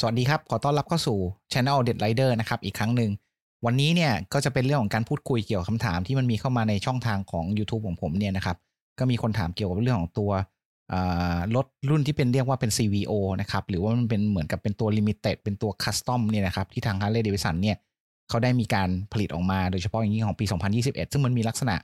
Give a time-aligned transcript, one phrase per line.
[0.00, 1.18] สวัสดีครับ ขอต้อนรับเข้าสู่
[1.52, 3.10] Channel Dead Rider นะครับ อีกครั้งหนึ่ง
[3.64, 8.56] วันนี้เนี่ยก็จะเป็นเรื่องของการพูดคุยเกี่ยวกับคำถามที่มันมีเข้ามาในช่องทางของ YouTube ของผมเนี่ยนะครับ
[8.98, 10.30] ก็มีคนถามเกี่ยวกับเรื่องของตัว
[11.56, 17.76] รถรุ่นที่เป็นเรียกว่าเป็น CVO นะครับ หรือว่ามันเป็นเหมือนกับเป็นตัว Limited เป็นตัว Custom เนี่ยนะครับ ที่ทาง Harley Davidson เนี่ย
[18.28, 20.44] เขาได้มีการผลิตออกมาโดยเฉพาะอย่างยิ่งของปี
[20.78, 21.76] 2021 ซึ่งมันมีลักษณะ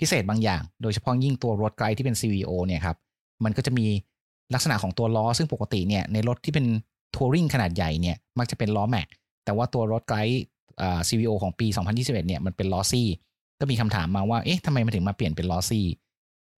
[0.00, 2.96] พิเศษบางอย่าง โดยเฉพาะยิ่งตัวรถไกด์ที่เป็น CVO เนี่ยครับ
[3.44, 3.86] มันก็จะมี
[4.54, 6.66] ลักษณะของตัวล้อ ซึ่งปกติเนี่ยในรถที่เป็น
[7.16, 9.08] ทัวริงขนาดใหญ่เนี่ยมักจะเป็นล้อแม็ก
[9.44, 10.42] แต่ว่าตัวรถไกด์
[11.08, 13.08] CVO ของปี 2021เนี่ยมันเป็นล้อซี่
[13.60, 15.86] ก็มีคำถามมาว่าเอ๊ะทำไมมันถึงมาเปลี่ยนเป็นล้อซี่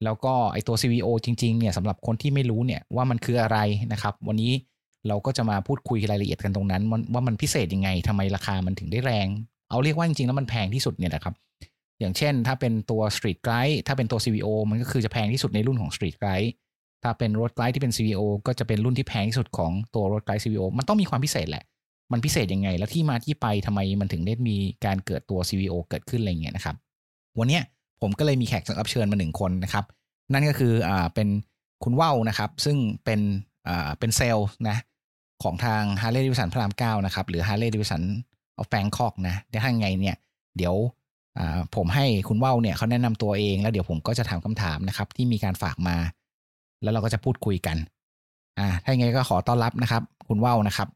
[0.04, 3.58] แล้วก็ไอตัว CVO จริงๆเนี่ยสำหรับคนที่ไม่รู้เนี่ยว่ามันคืออะไร
[3.92, 4.52] นะครับ วันนี้
[5.08, 6.82] เราก็จะมาพูดคุยรายละเอียดกันตรงนั้น
[7.12, 9.26] ว่ามันพิเศษยังไงทำไมราคามันถึงได้แรง
[9.70, 11.34] เอาเรียกว่าจริงๆแล้วมันแพงที่สุดเนี่ยนะครับ
[12.00, 16.50] อย่างเช่นถ้าเป็นตัว Street Glide ถ้าเป็นตัว CVO มันก็คือจะแพงที่สุดในรุ่นของ Street Glide
[17.06, 21.64] ถ้าเป็นรถไกด์ที่เป็น CVO ก็จะเป็นรุ่นที่แพงที่สุดของตัวรถไกด์ CVO มันต้องมีความพิเศษแหละ
[22.12, 26.76] มันพิเศษยังไง แล้วที่มาที่ไปทำไมมันถึงได้มีการเกิดตัว CVO เกิดขึ้นอะไรเงี้ยนะครับ
[27.38, 27.60] วันนี้
[28.00, 29.84] ผมก็เลยมีแขกรับเชิญมาหนึ่งคนนะครับ
[30.32, 31.28] นั่นก็คืออ่าเป็น
[31.84, 33.20] คุณว่าวนะครับ ซึ่งเป็น
[33.68, 34.76] อ่าเป็นเซลล์นะ
[35.42, 38.02] ของทาง Harley Davidson พระรามเก้านะครับหรือ Harley Davidson
[38.60, 40.16] of Bangkok นะเดี๋ยวทางไงเนี่ย
[40.56, 40.74] เดี๋ยว
[41.76, 45.96] ผมให้คุณว่าวเนี่ยเขาแนะนำตัวเองแล้วเดี๋ยวผมก็จะถามคำถามนะครับที่มีการฝากมา
[46.82, 47.76] แล้วเราก็จะพูดคุยกัน
[48.58, 50.88] อ่าถ้าอย่างไงก็ขอต้อนรับนะครับ คุณว่าวนะครับ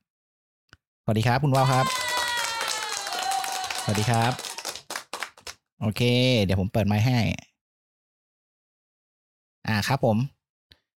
[1.02, 1.86] สวัสดีครับ คุณว่าวครับ
[3.82, 4.32] สวัสดีครับ
[5.80, 6.02] โอเค
[6.42, 7.18] เดี๋ยวผมเปิดไมค์ให้
[9.66, 10.16] อ่าครับ ผม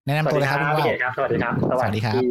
[0.05, 2.21] แนะนำตัวเลยครับคุณว่าวครับสวัสดีครับ สวัสดีครับ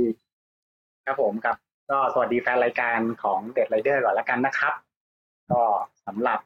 [1.06, 1.56] ครับผมครับ
[1.90, 4.74] ก็สวัสดีแฟนรายการของ Gear Rider ก่อนแล้วกันนะครับ
[5.52, 5.62] ก็
[6.06, 6.40] สำหรับ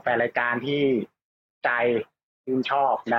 [0.00, 0.82] แฟนรายการที่
[1.64, 1.70] ใจ
[2.44, 3.18] ชื่นชอบใน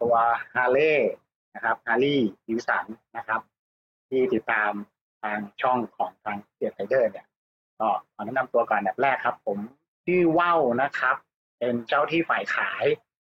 [0.00, 0.14] ตัว
[0.54, 1.12] ฮาร์เลย์
[1.54, 3.40] นะครับ Harley Davidson นะครับ
[4.08, 4.72] ที่ติดตาม
[5.22, 7.26] ทางช่องของทาง Gear Rider เนี่ย
[7.80, 9.58] ก็ขอแนะนำตัวก่อนแบบแรกครับ ผม
[10.04, 11.16] ชื่อว่าวนะครับ
[11.58, 12.84] เป็นเจ้าหน้าที่ฝ่ายขาย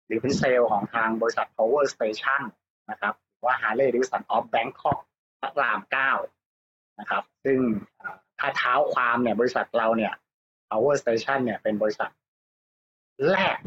[0.06, 2.42] หรือเป็นเซลล์ของทางบริษัท Power Station
[2.90, 3.14] นะครับ
[3.44, 4.98] ว่า Harley Davidson of Bangkok
[5.40, 6.12] พระรามเก้า
[7.00, 7.58] นะครับ ซึ่ง
[8.38, 10.12] ถ้าเท้าความเนี่ยบริษัทเราเนี่ย
[10.70, 12.10] Power Station เนี่ยเป็นบริษัท
[13.30, 13.58] แรก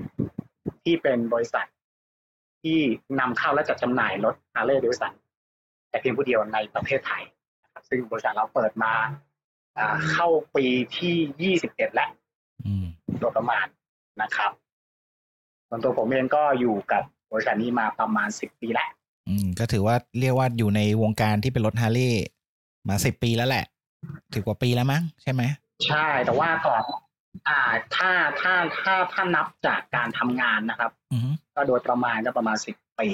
[0.84, 1.66] ที่เป็นบริษัท
[2.62, 2.78] ที่
[3.20, 5.14] นำเข้าและจัดจำหน่ายรถ Harley Davidson
[5.90, 7.24] แต่เพียงผู้เดียวในประเทศไทย
[7.64, 8.94] นะครับซึ่งบริษัทเราเปิดมา
[10.12, 10.66] เข้าปี
[10.98, 12.12] ที่ยี่สิบเอ็ดแล้ว
[13.20, 13.66] โดยประมาณ
[14.22, 14.52] นะครับ
[15.70, 18.90] ส่วนตัวผมเองก็อยู่กับบริษัทนี้มาประมาณสิบปีแล้ว
[19.30, 22.26] อืมก็ถือว่าเรียกว่าอยู่ในวงการที่เป็นรถฮาร์เลย์
[22.88, 23.66] มาสิบปีแล้วแหละ
[24.34, 25.44] ถือกว่าปีแล้วมั้งใช่ไหม
[25.88, 26.82] ใช่ แต่ว่าก่อน
[27.48, 27.60] อ่า
[27.96, 28.12] ถ้า
[28.42, 30.92] ถ้าถ้าถ้านับจากการทำงานนะครับ
[31.56, 33.10] ก็โดยประมาณก็ประมาณสิบปี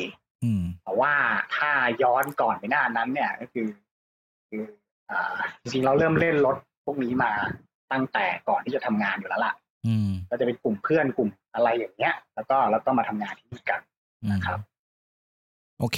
[0.84, 1.14] แต่ว่า
[1.56, 1.72] ถ้า
[2.04, 3.68] ย้อนก่อนไปหน้านั้น เนี่ยก็คือ
[4.50, 4.64] คือ
[5.12, 7.32] อ่าจริงๆเราเริ่มเล่นรถพวกนี้มา
[7.92, 9.54] ตั้งแต่ก่อนที่จะทำงานอยู่แล้วล่ะ
[10.30, 13.82] ก็จะเป็นกลุ่มเพื่อนกลุ่มอะไรอย่างเงี้ย แล้วก็แล้วก็มาทำงานที่นี่กัน
[14.32, 14.60] นะครับ
[15.80, 15.98] โอเค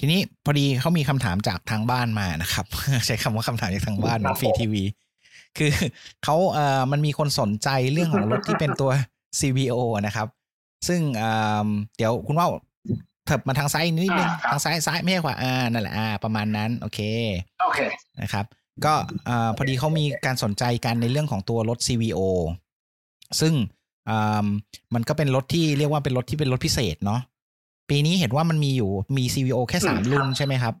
[0.00, 2.66] ทีนี้พอดีเขามีคำถามจากทางบ้านมานะครับ
[3.06, 4.82] ใช้คำว่าคำถามจากทางบ้านฟรีทีวี
[5.58, 5.70] คือ
[6.24, 8.90] เขาเอ่อมันมีคนสนใจเรื่องของรถที่เป็นตัว
[9.38, 9.74] CVO
[10.06, 10.28] นะครับ
[10.88, 11.00] ซึ่ง
[11.96, 12.48] เดี๋ยวคุณว่า
[13.26, 17.00] เถิบมาทางซ้ายนิดนึงทางซ้ายซ้ายไม่ใช่ขวาอ่านั่นแหละอ่าประมาณนั้น โอเค
[17.62, 17.80] โอเค
[18.20, 18.44] นะครับ
[18.84, 18.94] ก็
[19.28, 22.20] อ่าพอดีเขามีการสนใจกันในเรื่องของตัวรถ CVO
[23.40, 23.54] ซึ่ง
[24.08, 24.46] อ่า
[24.94, 27.20] มันก็เป็นรถที่เรียกว่าเป็นรถที่เป็นรถพิเศษเนาะ
[27.90, 30.74] ปีนี้เห็นว่ามันมีอยู่มี CVO แค่สามรุ่นใช่ไหมครับ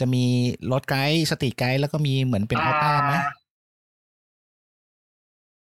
[0.00, 0.24] จะมี
[0.72, 3.12] รถไกด์สติไกด์แล้วก็มีเหมือนเป็นออต้าไหม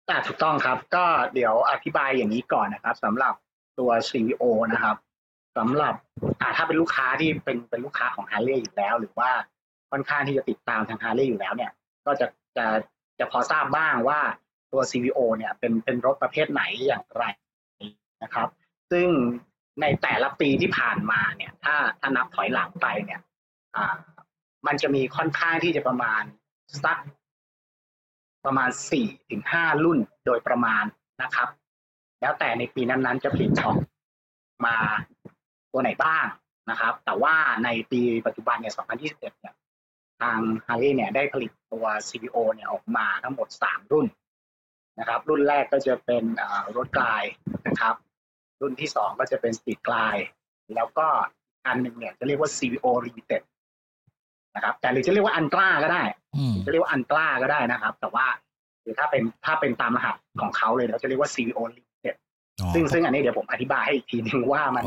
[0.08, 3.34] อ่าถูกต้องครับ ก็เดี๋ยวอธิบายอย่างนี้ก่อนนะครับสำหรับ
[3.78, 4.96] ตัว CEO นะครับ
[5.56, 5.94] สำหรับ
[6.40, 9.30] อ่าถ้าเป็นลูกค้าที่เป็นเป็นลูกค้าของฮาร์เลย์อยู่แล้ว หรือว่า
[9.90, 11.72] ค่อนข้างที่จะติดตามทางฮาร์เลย์อยู่แล้วเนี่ย
[12.06, 12.66] ก็จะจะ
[13.18, 14.20] จะพอทราบบ้างว่า
[14.72, 17.24] ตัว CVO เนี่ยเป็นเป็นรถประเภทไหนอย่างไร
[18.22, 18.48] นะครับ
[18.90, 19.08] ซึ่ง
[19.80, 23.20] ในแต่ละปีที่ผ่านมาเนี่ย ถ้าถ้านับถอยหลังไปเนี่ย
[23.76, 23.96] อ่า
[24.66, 26.22] มันจะมีค่อนข้างที่จะประมาณ
[26.84, 26.98] สัก
[28.46, 30.84] ประมาณสี่ถึงห้ารุ่นโดยประมาณ
[31.22, 31.48] นะครับ
[32.20, 33.76] แล้วแต่ในปีนั้นๆ จะผลิตออก
[34.66, 34.76] มา
[35.72, 36.26] ตัวไหนบ้าง
[36.70, 37.34] นะครับ แต่ว่า
[37.64, 39.54] ในปีปัจจุบันเนี่ย 2021 เนี่ย
[40.20, 44.06] ทางฮาร์ l ีเนี่ยได้ผลิตตัว CVO เนี่ยออกมาทั้งหมดสามรุ่น
[44.98, 46.24] นะครับ รุ่นแรกก็จะเป็น
[46.76, 47.24] รถกลาย
[47.66, 47.94] นะครับ
[48.60, 50.16] รุ่นที่สองก็จะเป็นสตีดกลาย
[50.74, 51.08] แล้วก็
[51.66, 53.42] อันหนึ่งเนี่ยจะเรียกว่า CVO Limited
[54.56, 56.02] นะครับ แต่หรือจะเรียกว่าอันตราก็ได้
[56.66, 58.26] จะเรียกว่าอันตราก็ได้นะครับ แต่ว่า
[58.82, 62.14] หรือถ้าเป็นถ้าเป็นตามรหัสของเขาเลยเราจะเรียกว่า CVO limited
[62.74, 64.84] ซึ่งซึ่งอันนี้เดี๋ยวผมอธิบายให้อีกทีนึงว่ามัน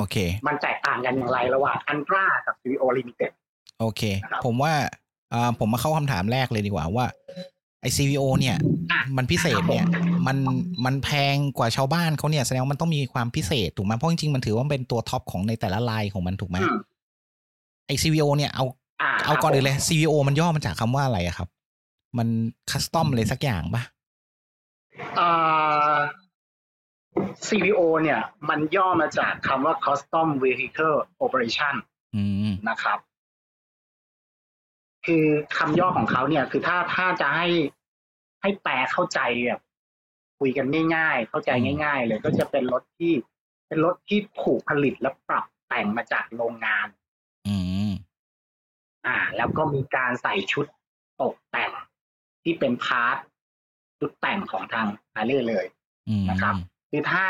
[0.48, 3.32] มันแตกต่างกันอย่างไรระหว่างอันตรากับ CVO limited
[3.80, 4.02] โอเค
[4.46, 4.74] ผมว่า
[5.34, 7.08] อ่าผมมาเข้าคำถามแรกเลยดีกว่าว่า
[7.82, 8.56] ไอ CVO เนี่ย
[9.18, 9.86] มันพิเศษเนี่ย
[10.28, 10.38] มัน
[10.86, 16.78] มันแพงกว่าชาวบ้านเขาเนี่ยแสดงว่ามันต้องมีความพิเศษถูกไหมเพราะจริงๆมันถือว่าเป็นตัวท็อปของในแต่ละลายของมันถูกไหมอืม
[17.88, 18.79] ไอ CVO เนี่ยเอาอ่า
[19.26, 21.50] เอาก่อนเลยเลย CVO มันย่อมาจากคำว่าอะไรอะครับ
[22.18, 22.28] มัน
[22.72, 23.84] คัสตอมเลยสักอย่างปะ
[25.20, 25.98] อ่า
[27.48, 28.20] CVO เนี่ย
[28.50, 31.76] มันย่อมาจากคำว่า Custom Vehicle Operation
[32.16, 33.00] อืมนะครับ
[35.06, 35.26] คือ
[35.58, 37.48] คำย่อของเขาเนี่ย คือถ้าถ้าจะให้
[38.42, 39.62] ให้แปลเข้าใจแบบ
[40.40, 40.66] คุยกัน
[40.96, 41.50] ง่ายๆ เข้าใจ
[41.84, 43.14] ง่าย ๆ เลยก็จะเป็นรถที่
[43.68, 46.99] เป็นรถที่ถูกผลิตและปรับแต่งมาจากโรงงานอืม
[49.10, 50.66] อ่า แล้วก็มีการใส่ชุด
[51.22, 51.72] ตกแต่ง
[52.44, 53.18] ที่เป็น part
[54.00, 55.66] ชุดแต่งของทางฮาร์เลย์เลย
[56.10, 56.56] อืมนะครับ
[56.92, 57.26] คือถ้า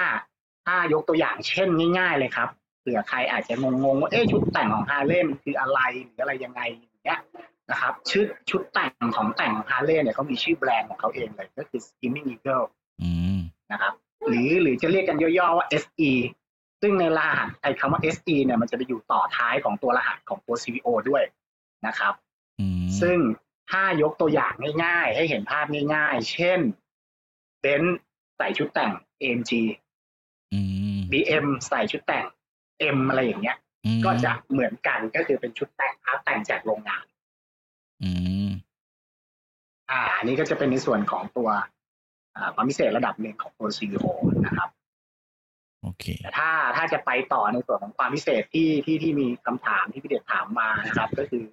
[0.66, 1.68] ถ้ายกตัวอย่างเช่น
[2.00, 2.50] ง่าย ๆ เลยครับ
[2.82, 7.20] เผื่อใครอาจจะงงๆว่าเอ๊ะชุดแต่งของฮาร์เลย์มันคืออะไรหรืออะไรยังไงอย่างเงี้ย
[7.72, 12.66] นะครับชุดชุดแต่งของแต่งของฮาร์เลย์เนี่ยเขามีชื่อแบรนด์ของเขาเองเลยก็คือ Screaming Eagle
[13.02, 13.40] อืม
[13.72, 13.94] นะครับ
[14.28, 16.12] หรือหรือจะเรียกกันย่อๆว่า SE
[16.82, 21.24] ซึ่งในรหัสไอ้คำว่า SE เนี่ยมันจะไปอยู่ต่อท้ายของตัวรหัสของตัว CVO ด้วย
[21.88, 22.14] นะครับ
[22.60, 23.18] อืมซึ่ง
[23.72, 24.54] ถ้ายกตัวอย่าง
[24.84, 26.60] ง่าย ๆ ให้เห็นภาพง่าย ๆ เช่น
[27.62, 28.00] เบนซ์
[28.38, 28.92] ใส่ชุดแต่ง
[29.22, 29.52] AMG
[30.54, 30.60] อื
[30.96, 32.26] ม BM ใส่ชุดแต่ง
[32.98, 37.06] M อะไรอย่างเงี้ยอืมก็จะเหมือนกันก็คือเป็นชุดแต่ง part แต่งจากโรงงาน
[38.04, 38.12] อื
[38.48, 38.50] ม
[39.90, 41.50] อ่าอันนี้ก็จะเป็นในส่วนของตัว
[42.36, 44.06] อ่าความพิเศษระดับหนึ่งของตัว CEO
[44.46, 44.70] นะครับ
[45.82, 51.44] โอเคแต่ถ้าถ้าจะไปต่อในส่วนของความพิเศษที่ที่ที่มีคำถามที่พี่เดชถามมานะครับ ก็คือ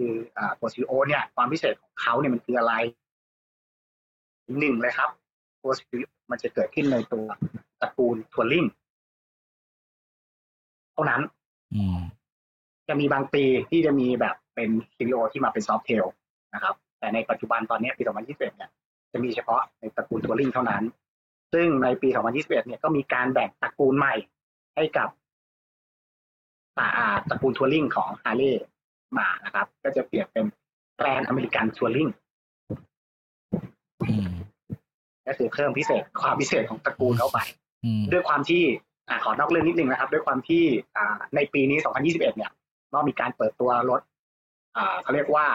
[0.00, 2.74] คืออ่าตัว CEO เนี่ยความพิเศษของเขาเนี่ยมันคืออะไร
[4.58, 5.10] หนึ่งเลยครับ
[5.62, 7.26] ตัว CEO มันจะเกิดขึ้นในตัว
[7.80, 8.64] ตระกูลทัวริง
[10.92, 11.22] เท่านั้น
[11.74, 11.98] อืม
[12.88, 16.06] จะมีบางปีที่จะมีแบบเป็น CVO ที่มาเป็น Softail
[16.54, 18.70] นะครับ แต่ในปัจจุบันตอนนี้ปี 2021 เนี่ย
[19.12, 20.82] จะมีเฉพาะในตระกูล Touring เท่านั้น
[21.52, 24.14] ซึ่งในปี 2021 เนี่ยก็มีการแบ่งตระกูลใหม่
[24.76, 25.08] ให้กับ
[26.78, 28.64] อ่าอ่าตระกูล Touring ของฮาร์เลย์
[29.18, 30.44] มานะครับ ก็จะเปลี่ยนเป็น
[30.96, 32.08] Grand American Touring
[34.08, 34.30] อืม
[35.26, 37.38] ก็คือเพิ่มพิเศษความพิเศษของตระกูลเข้าไป
[37.84, 38.62] อืมด้วยความที่
[39.08, 40.64] อ่าขอนอกเรื่องนิดนึงนะครับ ด้วยความที่
[40.96, 42.50] อ่าในปีนี้ 2021 เนี่ย
[42.92, 44.00] ก็มีการเปิดตัวรถ
[44.76, 45.46] อ่าเขาเรียกว่า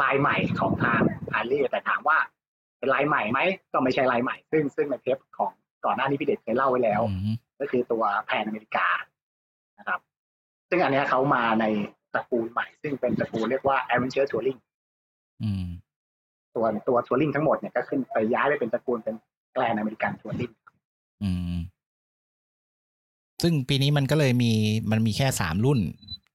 [0.00, 1.00] ลายใหม่ของทาง
[1.32, 2.18] ฮาร์เลย์แต่ถามว่า
[2.78, 3.38] เป็นลายใหม่ไหม
[3.72, 5.52] ก็ไม่ใช่ลายใหม่ ซึ่งซึ่งในเทปของ
[5.84, 8.86] ก่อนหน้านี้พี่เด็ดเคยเล่าไว้แล้วอืมก็คือตัว Pan America
[9.78, 10.00] นะครับ
[10.68, 11.64] ซึ่งอันเนี้ยเขามาใน
[12.14, 14.60] ตระกูลใหม่ ซึ่งเป็นตระกูลเรียกว่า Adventure Touring
[15.42, 15.66] อืม
[16.54, 19.16] ส่วนตัว Touring ทั้งหมดเนี่ยก็ขึ้นไปย้ายไปเป็นตระกูลเป็น
[19.52, 20.52] แกลนอเมริกัน Touring
[21.22, 21.56] อืม
[23.42, 24.52] ซึ่งปีนี้มันก็เลยมี
[24.90, 25.80] มันมีแค่สามรุ่น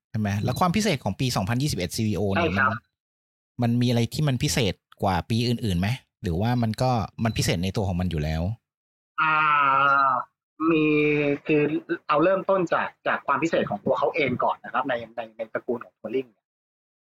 [0.10, 1.28] ใช่ไหมแล้วความพิเศษของปี
[1.62, 2.82] 2021 CVO เนี่ยใช่ครัมันบ
[3.62, 4.74] มันมีอะไรที่มันพิเศษ
[5.04, 5.88] กว่าปีอื่นๆไหม
[6.22, 6.92] หรือว่ามันก็
[7.24, 8.42] มันพิเศษในตัวของมันอยู่แล้ว
[9.22, 9.34] อ่า
[10.72, 10.86] มี
[11.48, 11.62] คือ
[12.08, 16.48] เอาเริ่มต้นจากจากความพิเศษของตัวเขาเองก่อนนะครับ ในในในตระกูลของ Touring เนี่ย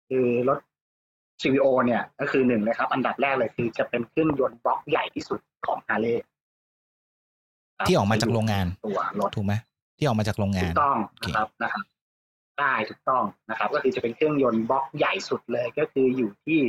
[0.08, 0.58] คือรถ
[1.40, 6.24] CVO เนี่ยก็คือหนึ่งเลยครับ อันดับแรกเลยคือจะเป็นเครื่องยนต์บล็อกใหญ่ที่สุดของฮาร์เลย์
[7.88, 9.54] ที่ออกมาจากโรงงานตัวรถถูกไหม
[9.98, 11.84] ที่ออกมาจากโรงงาถูนกต้องโอเคนะครับนะครับ
[12.58, 16.60] ได้ถูกต้องนะครับ ก็คือจะเป็นเครื่องยนต์บล็อกใหญ่สุดเลยก็คืออยู่ที่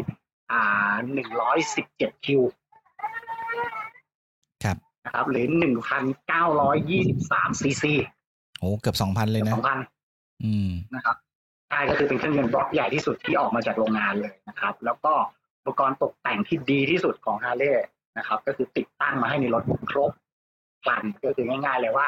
[0.51, 2.58] อ่าหนึ่งร้อยสิบเจ็ดคิวครับ
[5.06, 7.94] นะครับ หรือหนึ่งพันเก้าร้อยยี่สิบสามซีซี
[8.59, 9.79] โอ้เกือบสองพันเลยนะสองพัน
[10.44, 11.15] อืมนะครับ
[11.69, 15.13] ใช่ก็คือเป็นเครื่องยนต์บล็อกใหญ่ที่สุดที่ออกมาจากโรงงานเลยนะครับ แล้วก็
[15.59, 17.85] อุปกรณ์ตกแต่งที่ดีที่สุดของฮาร์เลย์
[18.18, 20.11] นะครับ ก็คือติดตั้งมาให้ในรถครบ
[20.83, 22.07] ครันก็คือง่าย ๆ เลยว่า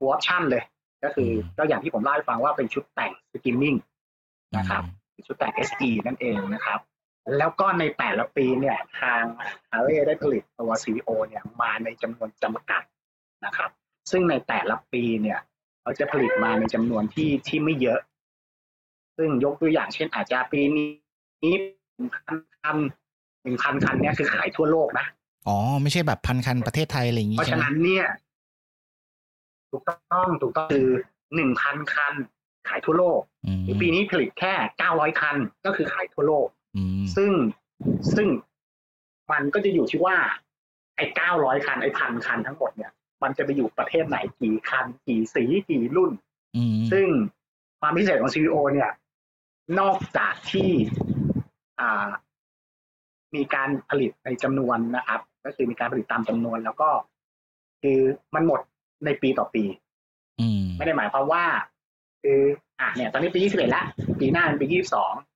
[0.00, 0.62] option เลย
[1.04, 3.74] ก็คือก็อย่างที่ผมเล่าให้ฟังว่าเป็นชุดแต่ง Screamin'
[4.58, 4.82] นะครับ
[5.26, 6.78] ชุดแต่ง SE นั่นเองนะครับ
[7.36, 9.22] แล้วก็ในแต่ละปีเนี่ยทาง
[9.70, 12.82] ฮาร์เลย์ได้ผลิตตัว CVO เนี่ยมาในจำนวนจำกัด
[13.44, 13.70] นะครับ
[14.10, 15.38] ซึ่งในแต่ละปีเนี่ย
[15.82, 18.00] เขาจะผลิตมาในจำนวนที่ที่ไม่เยอะ
[19.16, 21.54] ซึ่งยกตัวอย่างเช่นอาจจะปีนี้
[21.98, 22.76] หนึ่งพันคัน
[23.42, 25.06] หนึ่งพันคันเนี่ยคือขายทั่วโลกนะ
[25.48, 28.06] อ๋อ ไม่ใช่แบบพันคันประเทศไทยอะไรอย่างงี้เพราะใช่ฉะไหมนั้นเนี่ย
[29.70, 30.88] ถูกต้องถูกต้องคือ
[31.34, 32.14] หนึ่งพันคัน
[32.68, 36.57] ขายทั่วโลกอืมหรือปีนี้ผลิตแค่เก้าร้อยคันก็คือขายทั่วโลกอืม
[37.16, 37.32] ซึ่ง
[38.14, 38.28] ซึ่ง
[39.32, 40.16] มันก็จะอยู่ที่ว่า
[40.96, 46.12] ไอ้เก้าร้อยคันไอ้พันคันทั้งหมดเนี่ย มันจะไปอยู่ประเทศไหนกี่คัน กี่สีกี่รุ่น
[46.56, 47.06] อืมซึ่ง
[47.80, 48.90] ความพิเศษของ CVO เนี่ย
[49.80, 50.70] นอกจากที่
[51.80, 52.08] อ่า
[53.34, 56.88] มีการผลิตในจำนวนนะครับ ก็คือมีการผลิตตามจำนวนแล้วก็
[57.82, 57.98] คือ
[58.34, 58.60] มันหมด
[59.04, 59.64] ในปีต่อปี
[60.40, 61.44] อืมไม่ได้หมายความว่า
[62.22, 62.40] คือ
[62.80, 63.86] อะเนี่ย ตอนนี้ปี21แล้ว
[64.20, 65.27] ปีหน้าเป็นปี22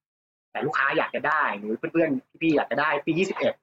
[0.53, 3.53] แต่ลูกค้าอยากจะได้หรือเพื่อนๆพี่ๆอยากจะได้ปียี่สิบเอ็ด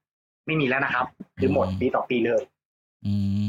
[0.47, 1.06] ไม่มีแล้วนะครับ
[1.40, 2.42] คือหมดปีต่อปีเลย
[3.06, 3.44] อืม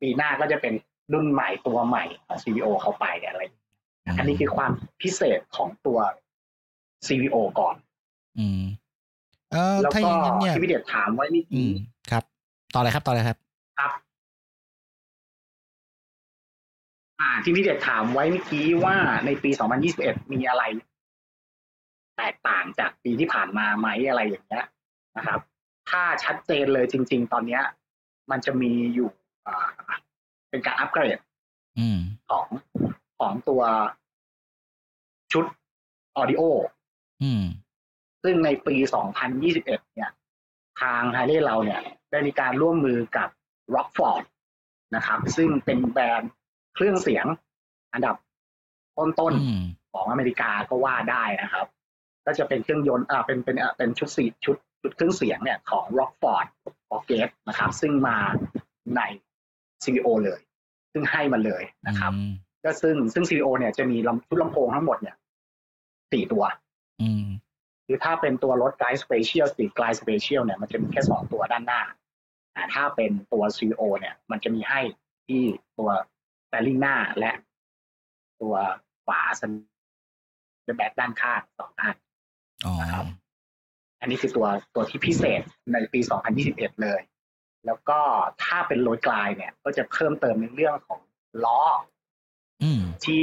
[0.00, 0.74] ปีหน้าก็จะเป็น
[1.12, 3.42] รุ่นใหม่ตัวใหม่ของ CVO เข้าไปเนี่ยอะไร
[4.18, 4.72] อันนี้คือความ
[5.02, 5.98] พิเศษของตัว
[7.06, 7.74] CVO ก่อน
[8.38, 8.62] อืม
[9.52, 11.72] เออแล้วถ้าอก็ย่างนั้นเนี่ยที่พี่เดชถามไว้นี่อืม
[12.10, 12.22] ครับ
[12.74, 13.38] ต่อเลยครับ ต่อเลยครับ
[13.78, 13.92] ครับ
[17.20, 19.50] อ่าที่พี่เดชถามไว้เมื่อกี้ว่าในปี
[19.92, 20.62] 2021 มีอะไร
[22.16, 24.64] แตกต่างจากปีที่ผ่านมาไหมอะไรอย่างเงี้ย
[25.16, 25.40] นะครับ
[25.90, 27.62] ถ้าชัดเจนเลยจริง ๆ ตอนเนี้ย
[28.30, 29.10] มันจะมีอยู่
[29.46, 29.66] อ่า
[30.50, 31.18] เป็นการอัปเกรด
[31.78, 31.98] อืม
[32.30, 32.46] ของ
[33.18, 33.62] ของตัว
[35.32, 35.44] ชุด
[36.16, 36.42] ออดิโอ
[37.22, 37.44] อืม
[38.22, 38.76] ซึ่งในปี
[39.34, 40.10] 2021 เนี่ย
[40.80, 41.80] ทางไฮเล่เราเนี่ย
[42.10, 43.28] ได้มีการร่วมมือกับ
[43.74, 44.24] Rockford
[44.96, 46.32] นะครับ ซึ่งเป็นแบรนด์
[46.74, 47.26] เครื่องเสียง
[47.92, 48.16] อันดับ
[48.98, 51.66] ต้นอืมๆของอเมริกาก็ว่าได้นะครับ
[52.26, 56.46] ก็จะเป็นเครื่องยนต์อ่าเป็นเป็นอ่าเป็นชุดสีชุดชุดเครื่องเสียงเนี่ยของ Rockford
[56.94, 58.16] o r g a t นะครับ ซึ่งมา
[58.96, 59.00] ใน
[59.82, 60.40] CVO เลย
[60.92, 62.32] ซึ่งให้มาเลยนะครับอืม
[62.64, 65.16] ก็ซึ่งซึ่ง CVO เนี่ยจะมีลำชุดลำโพงทั้งหมดเนี่ย
[66.12, 66.44] สี่ตัว
[67.02, 67.26] อืม
[67.86, 71.82] คือถ้าเป็นตัว Road Glide Special Street Glide Special เนี่ยมันจะมีแค่สองตัวด้านหน้า
[72.52, 74.80] แต่ถ้าเป็นตัว CVO เนี่ย มันจะมีให้
[75.26, 75.42] ที่
[75.78, 75.90] ตัว
[76.48, 77.32] แตลิงหน้าและ
[78.40, 78.54] ตัว
[79.06, 79.50] ฝาสัน
[80.76, 82.05] แบตด้านข้างสองอันอ๋อ
[82.80, 83.06] นะครับ
[84.00, 85.40] อันนี้คือตัวตัวที่พิเศษ
[85.72, 86.00] ในปี
[86.40, 87.00] 2021 เลย
[87.66, 88.00] แล้วก็
[88.42, 91.00] ถ้าเป็นโรยกลายเนี่ย ก็จะเพิ่มเติมในเรื่องของ
[91.44, 91.60] ล้อ
[92.62, 93.22] อืมที่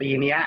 [0.00, 0.38] ปีเนี้ย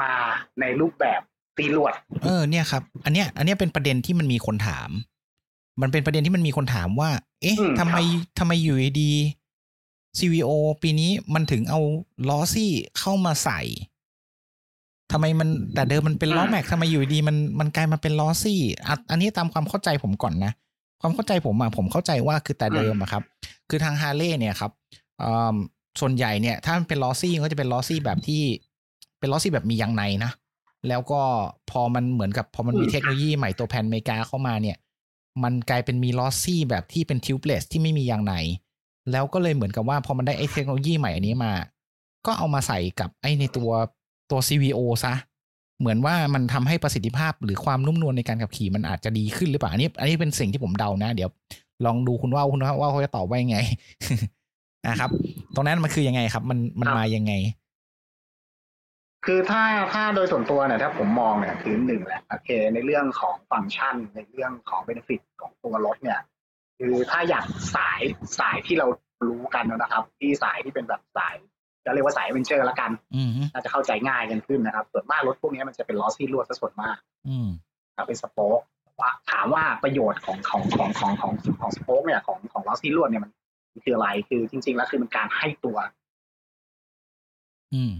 [0.00, 0.12] มา
[0.60, 1.20] ในรูปแบบ
[1.56, 1.94] ตีลวด
[2.24, 4.90] เออเนี่ยครับ อันเนี้ย อันเนี้ยเป็นประเด็นที่มันมีคนถาม
[5.82, 7.10] มันเป็นประเด็นที่มันมีคนถามว่า
[7.42, 9.12] เอ๊ะอืมทำไมครับทำไมอยู่ดี
[10.18, 10.50] CVO
[10.82, 11.80] ปีนี้มันถึงเอา
[12.28, 13.60] ล้อซี่เข้ามาใส่
[15.12, 20.52] ทำไมมันแต่เดิมมันเป็นล้อแม็กทำไมอยู่ดีมันมันกลายมาเป็นล้อซี่อะอันนี้ตามความเข้าใจผมก่อนนะ
[21.00, 23.22] ความเข้าใจผมอะผมเข้าใจว่าคือแต่เดิมอะครับ
[23.68, 24.72] คือทางฮาร์เลย์เนี่ยครับ
[25.22, 25.56] อ่า
[26.00, 28.42] ส่วนใหญ่เนี่ย ถ้ามันเป็นล้อซี่ก็จะเป็นล้อซี่แบบที่
[29.18, 30.32] เป็นล้อซี่แบบมียางในนะ
[30.88, 31.20] แล้วก็
[31.70, 34.76] พอมันเหมือนกับพอมันมีอืมเทคโนโลยีใหม่ตัวแผ่นอเมริกาเข้ามาเนี่ย
[35.42, 38.34] มันกลายเป็นมีล้อซี่แบบที่เป็นทิวเ l ลสที่ไม่มียางใน
[39.12, 41.52] แล้วก็เลยเหมือนกับว่าพอมันได้ไอ้เทคโนโลยีใหม่อันนี้มา
[42.26, 43.70] ก็เอามาใส่กับไอ้ในตัว
[44.30, 45.14] ตัว CVO ซะ
[45.80, 51.30] เหมือนว่ามันทำให้ประสิทธิภาพหรือความนุ่มนวลในการขับขี่มันอาจจะดีขึ้นหรือเปล่า อันนี้ อันนี้เป็นสิ่งที่ผมเดานะ เดี๋ยว
[51.86, 53.58] ลองดูคุณว่าคุณว่าเขาจะตอบว่ายังไง
[54.88, 55.10] นะครับ
[55.54, 57.32] ตรงนั้นมันคือยังไงครับ มันมันมายังไง
[59.26, 66.20] คือถ้าถ้าโดยส่วนตัวเนี่ยถ้าผมมองเนี่ยคือหนึ่งแหละโอเค ในเรื่องของฟังก์ชันในเรื่องของ benefit ของตัวรถเนี่ย
[66.78, 68.00] คือถ้าอย่างสาย
[68.38, 68.86] สายที่เรา
[69.28, 71.34] รู้กันนะครับ ที่สายที่เป็นแบบสาย
[71.84, 76.96] จะเรียกว่าสายเวนเจอร์ละกันอืมน่าจะเข้าใจง่ายกันขึ้นนะครับ ส่วนมากรถพวกนี้มันจะเป็นล้อซี่ลวดซะส่วนมาก
[77.28, 77.48] อืม
[77.96, 78.60] ครับเป็น spoke
[79.00, 83.32] ว่าถามว่าประโยชน์ของของของของของของสโป๊กเนี่ยของของล้อซี่ลวดเนี่ยมัน
[83.72, 85.76] มันคืออะไรคือจริง ๆ แล้วคือมันการให้ตัว
[87.74, 87.92] อืม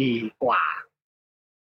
[0.00, 0.12] ดี
[0.42, 0.62] กว่า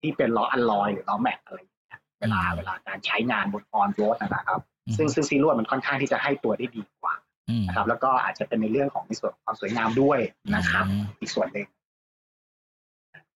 [0.00, 7.23] ที่เป็นล้ออัลลอยหรือล้อแม็กอะไรอย่างเงี้ยเวลาอืมเวลาการใช้งานบนออนโรดนะครับอืมซึ่งซึ่งซีลวดมันค่อนข้างที่จะให้ตัวได้ดีกว่าอืม
[7.66, 10.18] นะครับแล้วก็อาจจะเป็นในเรื่องของในส่วนของความสวยงามด้วย
[10.54, 11.66] นะครับอืมอีกส่วนหนึ่ง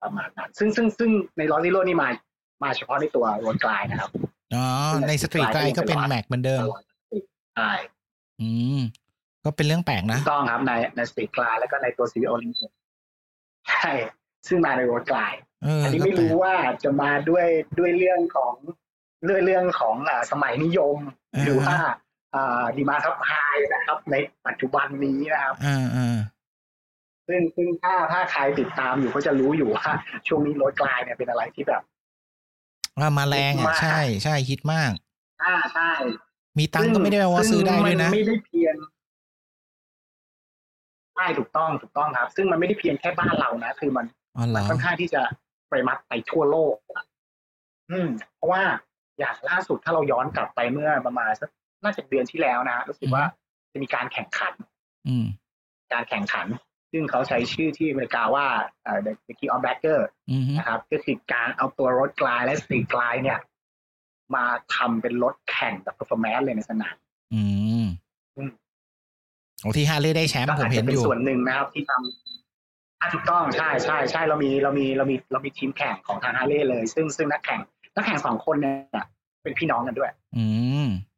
[0.03, 2.09] ประมาณนั้นซึ่งซึ่งซึ่งในล้อซีลวดนี่มา
[2.63, 4.11] มาเฉพาะในตัวโรดกลายนะครับ
[4.55, 4.65] อ๋อ
[5.09, 6.61] ในสตรีทไกด์ก็เป็นแม็กเหมือนเดิม
[7.57, 7.73] ใช่
[8.41, 8.81] อืม
[9.45, 12.51] ก็เป็นเรื่องแปลกนะถูกต้องครับในในสตรีทกลายแล้วก็ในตัวซีโอลิง
[13.69, 13.91] ใช่
[14.49, 17.47] ซึ่งมาในโรดกลายเอออันนี้ก็ไม่แปลรู้กว่าจะมาด้วย
[17.79, 18.55] ด้วยเรื่องของ
[19.25, 20.97] เรื่องเรื่องของอ่าสมัยนิยม
[21.35, 21.93] อ่าหรือว่าอ่า
[22.77, 23.33] ดีมาทับไฮ
[23.73, 24.15] นะครับ ใน
[24.47, 26.19] ปัจจุบันนี้นะครับอ่าอ่า
[27.29, 29.89] ซึ่งซึ่งถ้าถ้าใครติดตามอยู่ก็จะรู้อยู่ว่า
[30.29, 31.83] ช่วงนี้รถกลายเนี่ยเป็นอะไรที่แบบ
[32.99, 34.93] อ่ามาแรงฮิตอะมากใช่ใช่ฮิตมาก
[35.43, 35.91] อ่าใช่
[36.59, 38.77] มีตังค์ก็ไม่ได้แปลว่าซื้อได้ด้วยนะซึ่งมันไม่ได้เพียง
[41.15, 44.07] ใช่ถูกต้องถูกต้องครับ ซึ่งมันไม่ได้เพียงแค่บ้านเรานะคือมัน
[44.37, 45.23] อ๋อเหรมันอค่อนข้างที่จะ
[45.71, 47.05] ไปมัดไปทั่วโลกอะ
[47.91, 48.63] อืม เพราะว่า
[49.19, 51.51] อย่างล่าสุดถ้าเราย้อนกลับไปเมื่อประมาณสัก
[51.83, 53.25] น่าจะเดือนที่แล้วนะรู้สึกว่า
[53.73, 54.53] จะมีการแข่งขัน
[55.09, 55.27] อืม
[55.93, 56.47] การแข่งขัน
[56.93, 58.47] ซึ่งเขาใช้ชื่อที่อเมริกาว่า
[58.85, 60.01] เอ่อ The King of Baggers
[60.31, 63.39] อืมนะครับ ก็คือการเอาตัว Road Glide และ Street Glide เนี่ย
[64.35, 64.45] มา
[64.75, 66.97] ทำเป็นรถแข่งแบบ performance เลยในสนาม
[67.35, 67.43] อื
[67.85, 67.87] ม
[68.37, 68.51] อืม
[69.61, 77.61] โอ้ที่ฮาร์เลย์ได้แชมป์ก็ผมเห็นอยู่อาจจะเป็นส่วนหนึ่งนะครับ ที่ทำอะถูกต้องใช่ใช่ใช่เรามีเรามีเรามีเรามีทีมแข่งของทางฮาร์เลย์เลย ซึ่งซึ่งนักแข่ง
[77.95, 79.05] นักแข่งสองคนเนี่ย
[79.43, 80.47] เป็นพี่น้องกันด้วย อื
[80.85, 80.89] ม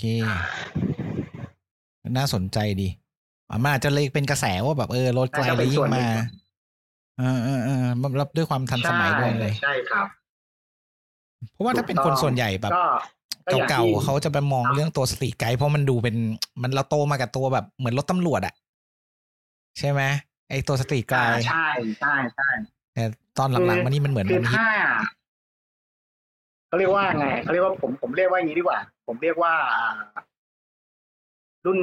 [0.00, 0.04] เค
[2.16, 2.88] น่าสนใจดี
[3.48, 6.08] อะมันอาจจะเลยเป็นกระแสว่าแบบเออรถไกลน่าจะเลเป็ยนยิ่ส่งวนหนึ่มาง
[7.18, 10.06] เออเออเออมันรับด้วยความทันสมัยด้วยเลยใช่ครับ
[11.52, 12.84] เพราะว่าถ้าเป็นคนส่วนใหญ่แบบก็
[13.46, 16.16] ก็อย่างเก่าที่ๆเขาจะไปมองเรื่องตัวสตรีทไกด์เพราะมันดูเป็น
[16.62, 18.54] มันเราโตมากับตัวแบบเหมือนรถตำรวจอะ
[19.78, 20.02] ใช่ไหม
[20.50, 21.66] ไอตัวสตรีทไกอ่าด์ใช่
[22.00, 22.48] ใช่ใช่
[22.94, 23.04] แต่
[23.38, 24.68] ตอนหลังๆมานี่มันเหมือนคืมันฮิตถ้า
[26.70, 29.98] เขาเรียกว่าไงเขาเรียกว่าผมผมเรียกว่าอย่างนี้ดีกว่า ผมเรียกว่าอ่า
[31.66, 31.78] รุ่น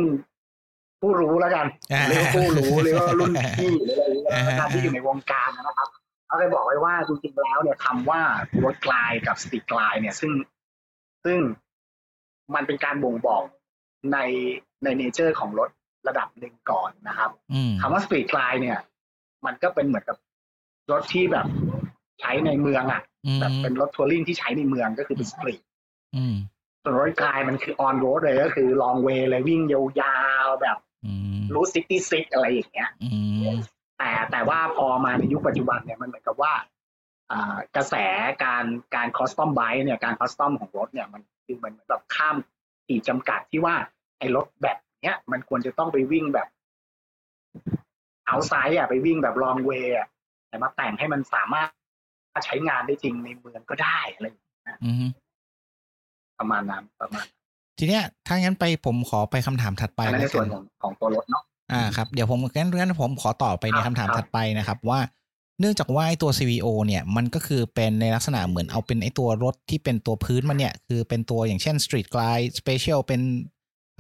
[1.02, 5.90] ผู้รู้แล้วกันผมเรียกว่าผู้รู้หรือว่ารุ่นพี่หรืออะไรอย่างเงี้ยนะครับที่อยู่ในวงการนะครับ
[6.28, 8.22] เขาเคยบอกไว้ว่าจริงๆแล้วเนี่ยคำว่า
[8.64, 10.32] Road Glide กับ Street Glide เนี่ย ซึ่ง
[11.26, 11.40] ซึ่ง
[12.56, 13.44] มันเป็นการบ่งบอก
[14.14, 14.18] ใน
[14.84, 15.70] ใน nature ของรถ
[16.08, 18.78] ระดับหนึ่งก่อนนะครับอืมคำว่า Street Glide เนี่ย
[19.46, 20.18] มันก็เป็นเหมือนกับ
[20.92, 21.46] รถที่แบบ
[22.22, 25.62] ใช้ในเมืองอะอืม แบบเป็นรถ touring ที่ใช้ในเมืองก็คือเป็น street
[26.16, 26.36] อืม
[26.84, 33.10] ส่วน Road Glide มันคือ on road เลยก็คือ long way เลยวิ่งยาวๆแบบอืม Route Sixty-Six อะไรอย่างเงี้ยอื
[33.56, 33.58] ม
[33.98, 36.54] แต่แต่ว่าพอมาในยุคปัจจุบันเนี่ยมันเหมือนกับว่า
[37.32, 37.96] อ่ากระแส
[38.44, 38.66] การ
[38.96, 42.36] การ custom bike เนี่ยการ custom ของรถเนี่ยมันคือมันเหมือนแบบข้าม
[42.88, 43.76] ขีดจำกัดที่ว่า
[44.20, 46.48] ไอ้รถแบบเนี้ยมันควรจะต้องไปวิ่งแบบ
[48.28, 50.08] เอาไซด์อะไปวิ่งแบบลองเวย์อะ
[50.48, 51.70] แต่มาแต่งให้มันสามารถ
[52.46, 55.06] ใช้งานได้จริงในเมืองก็ได้อะไรอย่างเงี้ยอืม
[56.40, 57.26] ประมาณนั้นประมาณ
[57.78, 65.00] ทีเนี้ยถ้างั้นไปผมขอไปคำถามถัดไปอันนั้นในแล้วส่กัวนนของของตัวรถเนาะอ่าครับเดี๋ยวผมงั้นงั้นผมขอต่อไปในครัคำบถามครับถัดไปนะครับว่า
[65.60, 73.22] เนื่องจากว่าไอ้ตัว CVO เนี่ยมันก็คือเป็นในลักษณะเหมือนเอาเป็นไอ้ตัวรถที่เป็นตัวพื้นมันเนี่ย คือเป็นตัวอย่างเช่น Street Glide Special เป็น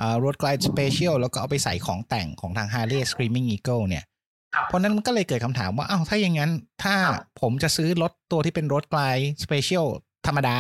[0.01, 4.16] อ่ารถ Glide Special แล้วก็เอาไปใส่ของแต่งของทาง Harley Screaming Eagle เนี่ยครับ
[4.65, 6.51] เพราะนั้นมันก็เลยเกิดคำถามว่าอ้าวถ้าอย่างนั้น
[6.83, 9.87] ถ้าครับผมจะซื้อรถตัวที่เป็นรถ Glide Special
[10.27, 10.59] ธรรมดา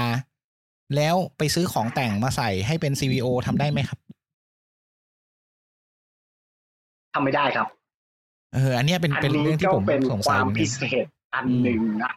[0.95, 3.99] แล้วไปซื้อของแต่งมาใส่ให้เป็น CVO ทำได้ไหมครับ
[7.13, 7.67] ทำไม่ได้ครับ
[8.53, 12.13] เออ อันเนี้ยเป็นอันเป็นนี้เรื่องที่ก็ผมเป็นสงคสัยวามเหมือนกัพินเศษอันหนึ่งนะ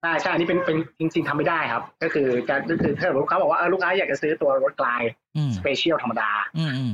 [0.00, 5.02] ใช่ใช่อันนี้เป็นเป็นจริง ๆทำไม่ได้ครับ ก็คือการก็คือถ้าลูกค้าบอกว่าเออลูกค้าอยากจะซื้อตัวรถกลาย
[5.36, 6.92] อืม Special ธรรมดาอืมอืม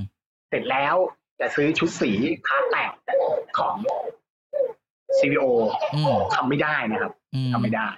[0.50, 0.96] เสร็จแล้ว
[1.40, 2.10] จะซื้อชุดสี
[2.46, 2.90] คาแต่ง
[3.58, 3.74] ของ
[5.18, 5.46] CVO
[5.94, 7.88] อืมทำไม่ได้นะครับอืมทำไม่ได้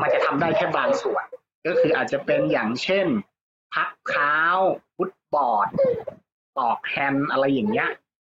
[0.00, 1.24] มันจะทำได้แค่บางส่วน
[1.66, 3.06] ก็คืออาจจะเป็นอย่างเช่น
[3.74, 4.36] พักเท้า
[4.96, 5.68] footboard
[6.58, 7.90] ปลอกแฮนด์อะไรอย่างเงี้ย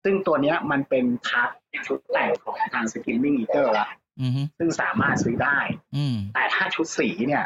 [0.04, 1.50] ซึ่งตัวเนี้ยมันเป็นคัด
[1.86, 3.88] ชุดแต่งของทาง Screamin' Eagle ละ
[4.20, 5.58] อืมซึ่งสามารถซื้อได้
[5.96, 7.44] อืมแต่ถ้าชุดสีเนี่ย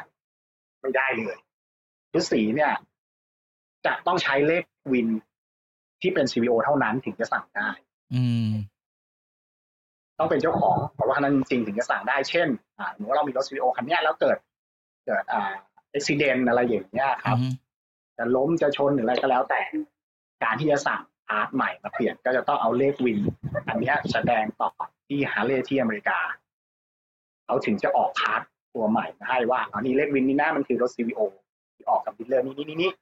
[0.81, 1.37] ไม่ได้เลย
[2.13, 2.73] ชุดสีเนี่ย
[3.87, 5.09] จะต้องใช้เลขวิน
[6.01, 7.69] ที่เป็น CVO เท่านั้นถึงจะสั่งได้
[8.15, 8.49] อืม
[10.19, 14.39] ต้องเป็นเจ้าของเพราะว่านั้นจริงๆถึงจะสั่งได้ เช่น อ่าสมมติว่าเรามีรถ CVO คันเนี้ยแล้วเกิด
[15.07, 15.53] เกิด อ่า
[15.93, 17.53] อุบิเหตุอะไรอย่างเงี้ยครับอืม
[18.19, 19.61] จะล้มจะชนหรืออะไรก็แล้วแต่
[20.45, 23.19] การที่จะสั่งพาร์ทใหม่มาเปลี่ยนก็จะต้องเอาเลขวิน
[23.69, 24.71] อันเนี้ยแสดงต่อ
[25.09, 26.19] ที่ฮาร์เลย์ที่อเมริกา
[27.47, 28.41] เขาถึงจะออก part
[28.75, 31.21] ตัวใหม่มาให้ว่าอันนี้เลข VIN นี่นะมันคือรถ CVO
[31.75, 32.93] ที่ออกกับ dealer นี่นี่นี่นี่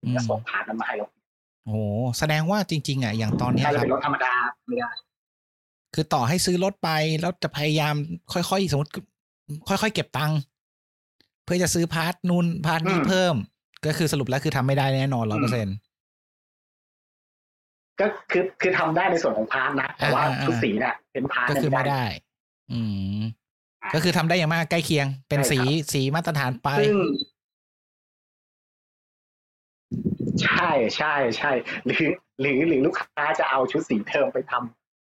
[0.00, 1.06] ถึงจะส่ง part นั้นมาให้เรา
[1.64, 1.78] โอ้โห
[2.18, 4.32] แสดงว่าจริง ๆอะอย่างตอนเนี้ยถ้าจะรับเป็นรถธรรมดา
[4.66, 4.90] ไม่ได้
[5.94, 7.94] คือต่อให้ซื้อรถไปแล้วจะพยายาม
[8.32, 8.92] ค่อยๆสมมติ
[9.68, 10.38] ค่อยๆเก็บตังค์
[11.44, 13.34] เพื่อจะซื้อ part นู้น part นี้อืมเพิ่ม
[13.86, 15.76] ก็คือสรุปแล้วคือทำไม่ได้แน่นอนร้อยเปอร์เซ็นต์
[18.00, 22.04] ก็คือคือทำได้ในส่วนของพาร์ทนะแต่ว่าอ่าอ่าชุดสีเนี่ยเป็นพาร์ทก็เนี่ยคือไม่ได้
[22.72, 22.80] อื
[23.18, 23.20] ม
[23.94, 25.58] ก็คือทำได้อย่างมากใกล้เคียง เป็นสี
[25.92, 26.96] สีมาตรฐานไปซึ่ง
[30.42, 31.52] ใช่ใช่ใช่
[31.86, 32.04] หรือ
[32.40, 34.52] หรือหรือลูกค้าจะเอาชุดสีเทอมไปท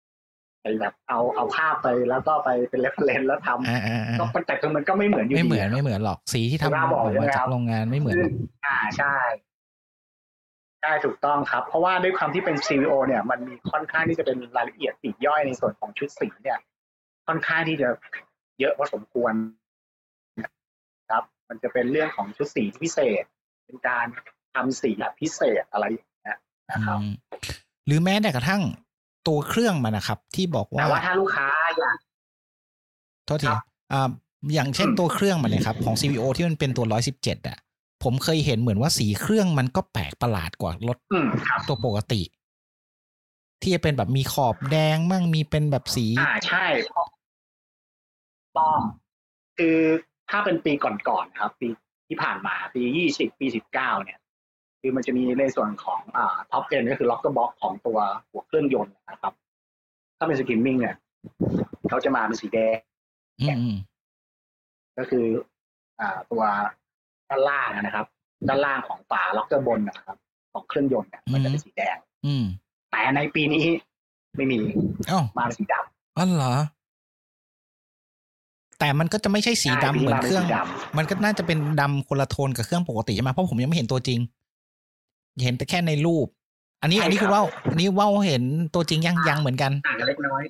[0.06, 8.34] ำไปแบบเอาเอาภาพไปแล้วก็ไปเป็นเรฟเฟรนแล้วทำอ่าอ่าอ่าก็มันแต่คือมันก็ไม่เหมือนอยู่ไม่เหมือนดีะไม่เหมือนหรอกสีที่ทำบ้าบอกออกใช่ไหมามคจารักบโรงงานไม่เหมือนหรอก
[8.66, 9.16] อ่าใช่
[10.82, 16.60] ใช่ถูกต้องครับ เพราะว่าด้วยความที่เป็น CVO เนี่ยมันมีค่อนข้างที่จะเป็นรายละเอียดปลีกย่อยในส่วนของชุดสีเนี่ย
[17.28, 17.90] ค่อนข้างที่จะ
[18.60, 19.34] เยอะพอสมควร
[21.12, 23.24] ครับ มันจะเป็นเรื่องของชุดสีพิเศษ
[23.66, 24.08] เป็นการ
[24.60, 26.38] ทำสีแบบพิเศษอะไรอย่างเงี้ย
[26.72, 27.12] นะครับอืม
[27.86, 28.62] หรือแม้แต่กระทั่ง
[29.28, 31.48] ตัวเครื่องมันนะครับ ที่บอกว่าแต่ว่าถ้าลูกค้า
[31.80, 31.98] อยาก
[33.26, 34.10] โทษทีครับอ่า
[34.54, 36.86] อย่างเช่นอืมตัวเครื่องมันเลยครับ ของ CVO ที่มันเป็นตัว
[37.18, 37.58] 117อะ
[38.04, 42.22] ผมเคยเห็นเหมือนว่าสีเครื่องมันก็แปลกประหลาดกว่ารถอืมครับตัวปกติ
[43.62, 47.08] ที่จะเป็นแบบมีขอบแดงมั่งมีเป็นแบบสี อ่าใช่เพราะ
[48.58, 48.80] ต้อง
[49.58, 49.78] คือ
[50.30, 51.68] ถ้าเป็นปีก่อนๆครับ ปี
[52.08, 54.19] ที่ผ่านมาปียี่สิบปีสิบเก้าเนี่ย
[54.82, 57.98] คือมันจะมีในส่วนของอ่า top end ก็คือ rocker box ของตัว
[58.32, 59.34] หัวเครื่องยนต์นะครับ
[60.18, 60.96] ถ้าเป็น Screamin' เนี่ย
[61.90, 62.78] เขาจะมาเป็นสีแดง
[63.42, 63.76] อืมอืม
[64.98, 65.26] ก็คือ
[66.00, 66.44] อ่าตัว
[67.30, 68.06] ด้านล่างนะครับ
[68.48, 70.18] ด้านล่างของฝา rocker box นะครับ
[70.54, 72.44] ของเครื่องยนต์เนี่ยมันจะเป็นสีแดง อืม
[72.92, 73.64] แต่ในปีนี้
[74.36, 74.60] ไม่มี
[75.08, 76.56] เอ้ามาเป็นสีดำอ๋อเหรอ
[78.80, 84.20] แต่มันก็จะไม่ใช่สีดำใช่เหมือนเครื่องปีนี้มาเป็นสีดำมันก็น่าจะเป็นดำคนละโทนกับเครื่องปกติใช่ไหมเพราะผมยังไม่เห็นตัวจริง
[85.44, 86.28] เห็นแต่แค่ในรูป
[86.82, 90.44] อันนี้ใช่อันนี้ครับคุณว่าวอันนี้ว่าวเห็นตัวจริงยังยังเหมือนกันต่างกันเล็กน้อย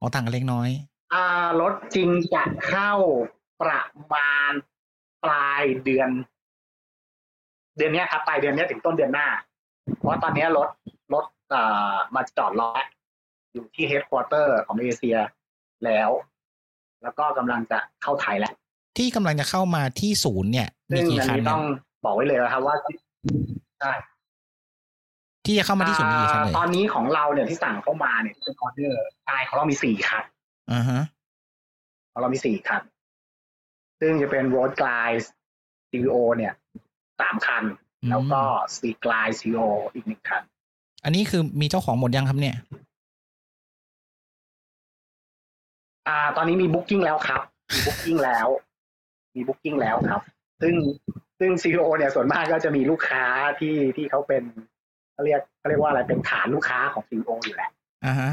[0.00, 0.68] อ๋อต่างกันเล็กน้อย
[1.12, 2.92] อ่ารถจริงจะเข้า
[3.62, 4.52] ประมาณ
[5.24, 6.10] ปลายเดือน
[7.76, 9.28] เดือนเนี้ยครับปลายเดือนเนี้ยถึงต้นเดือนหน้า
[9.96, 10.68] เพราะว่าตอนเนี้ยรถ
[11.14, 11.24] รถ
[11.54, 12.70] อ่ามาจอดรอ
[13.52, 15.16] อยู่ที่ headquarter ของเอเชีย
[15.84, 16.10] แล้ว
[17.02, 18.54] แล้วก็กำลังจะเข้าไทยแล้ว
[18.98, 21.62] ที่กำลังจะเข้ามาที่ศูนย์เนี่ย มีซึ่งกี่อันคันนี้เนี่ต้ยอง
[22.04, 22.76] บอกไว้เลยนะครับว่า
[23.80, 23.92] ใช่
[25.46, 30.24] ที่จะเข้ามาที่ศูนย์มีกี่คันเลยตอนนี้ของเราเนี่ยที่สั่งเข้ามาเนี่ยที่เป็นออเดอร์ใช่ของเรามีสี่คัน
[30.72, 31.02] อ่าฮะ
[32.12, 32.82] ของเรามีสี่คัน
[34.00, 35.22] ซึ่งจะเป็น Road Glide
[35.90, 36.52] CVO เนี่ย
[37.20, 37.64] สามคัน
[38.02, 38.40] อืมแล้วก็
[38.76, 40.42] C Glide CVO อีกหนึ่งคัน
[41.04, 42.56] อันนี้คือมีเจ้าของหมดยังครับเนี่ย
[46.08, 48.48] อ่า ตอนนี้มี Booking แล้วครับ มี Booking แล้ว
[49.34, 50.22] มี Booking แล้วครับ
[50.62, 50.74] ซึ่ง
[51.38, 53.24] ซึ่ง CVO เนี่ยส่วนมากก็จะมีลูกค้า
[53.60, 54.42] ที่ที่เขาเป็น
[55.12, 57.70] เขาเรียกเขาเรียกว่าอะไรเป็นฐานลูกค้าของ CVO อยู่แล้ว
[58.06, 58.30] อ่าฮะ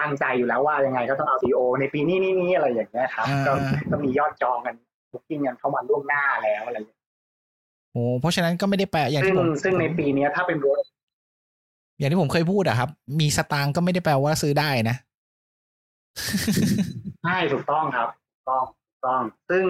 [0.00, 3.52] ตั้งใจอยู่แล้วว่ายังไงก็ต้องเอา CVO ในปีนี้นี้นี้อะไรอย่างเงี้ยครับอ่าก็
[3.90, 4.74] ก็มียอดจองกัน
[5.12, 7.00] Booking กันเข้ามาล่วงหน้าแล้วอะไรอย่างเงี้ย
[7.92, 10.78] โอ้เพราะฉะนั้นก็ไม่ได้แปลอย่างซึ่ที่งผมซึ่งในปีเนี้ยถ้าเป็นรถ
[11.98, 14.96] อย่างที่ผมเคยพูดอะครับ มีสตางค์ก็ไม่ได้แปลว่าซื้อได้นะ
[17.24, 19.64] ใช่ถูกต้องครับถูกต้องถูกต้อง ซึ่ง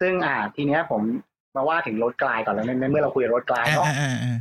[0.00, 1.02] ซึ่งอ่า ทีเนี้ยผม
[1.56, 4.36] มาว่าถึงรถกลายก่อนแล้วในในเมื่อเราคุยรถกลายอ่าเนาะอ่าอ่าอ่า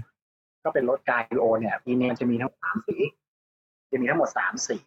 [0.63, 2.97] ก็เป็นรถกลายโอเนี่ยปีนี้มันจะมีทั้งหมดสามสี
[3.91, 4.77] จะมีทั้งหมดสามสี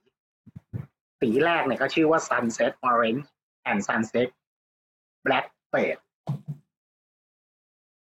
[1.20, 3.24] สีแรกเนี่ยก็ชื่อว่า sunset orange
[3.70, 4.28] and sunset
[5.26, 6.00] black fade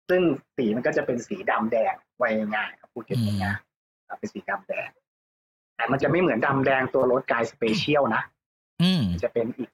[0.10, 0.22] ซึ่ง
[0.56, 4.90] สีมันก็จะเป็นสีดำแดงไว้ง่ายๆครับพูดกันง่ายๆครับเป็นสีดำแดง
[5.76, 8.24] แต่มันจะไม่เหมือนดำแดงตัวรถกายสเปเชียลนะ
[8.82, 9.70] อืมจะเป็นอีก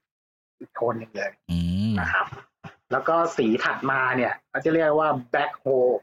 [0.60, 1.58] อีกโทนหนึ่งเลยอื
[1.92, 2.26] มนะครับ
[2.92, 5.96] แล้วก็สีถัดมาเนี่ยเขาจะเรียกว่า black hole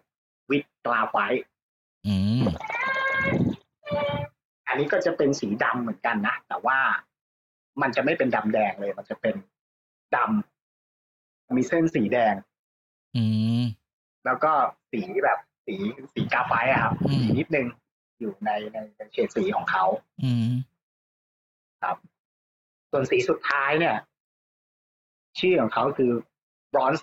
[0.50, 1.44] with graphite
[2.08, 2.42] อืม
[4.68, 6.78] อันนี้ก็จะเป็นสีดำเหมือนกันนะ แต่ว่า
[7.82, 9.34] มันจะไม่เป็นดำแดงเลย มันจะเป็น
[10.16, 12.34] ดำมีเส้นสีแดง
[13.16, 13.24] อื
[13.60, 13.62] ม
[14.26, 14.52] แล้วก็
[14.92, 15.74] สีแบบสี
[16.14, 17.66] สีกราไฟต์อะครับอืมสีนิดนึง
[18.20, 19.84] อยู่ในในในเฉดสีของเขา
[20.24, 20.48] อืม
[22.90, 23.96] ส่วนสีสุดท้ายเนี่ย
[25.38, 26.12] ชื่อของเขาคือ
[26.72, 27.02] bronze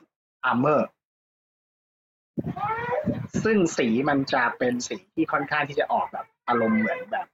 [0.49, 0.81] armor
[2.37, 2.94] ซึ่
[3.55, 7.27] งสีมันจะเป็นสีที่ค่อนข้างที่จะออกแบบอารมณ์เหมือนแบบ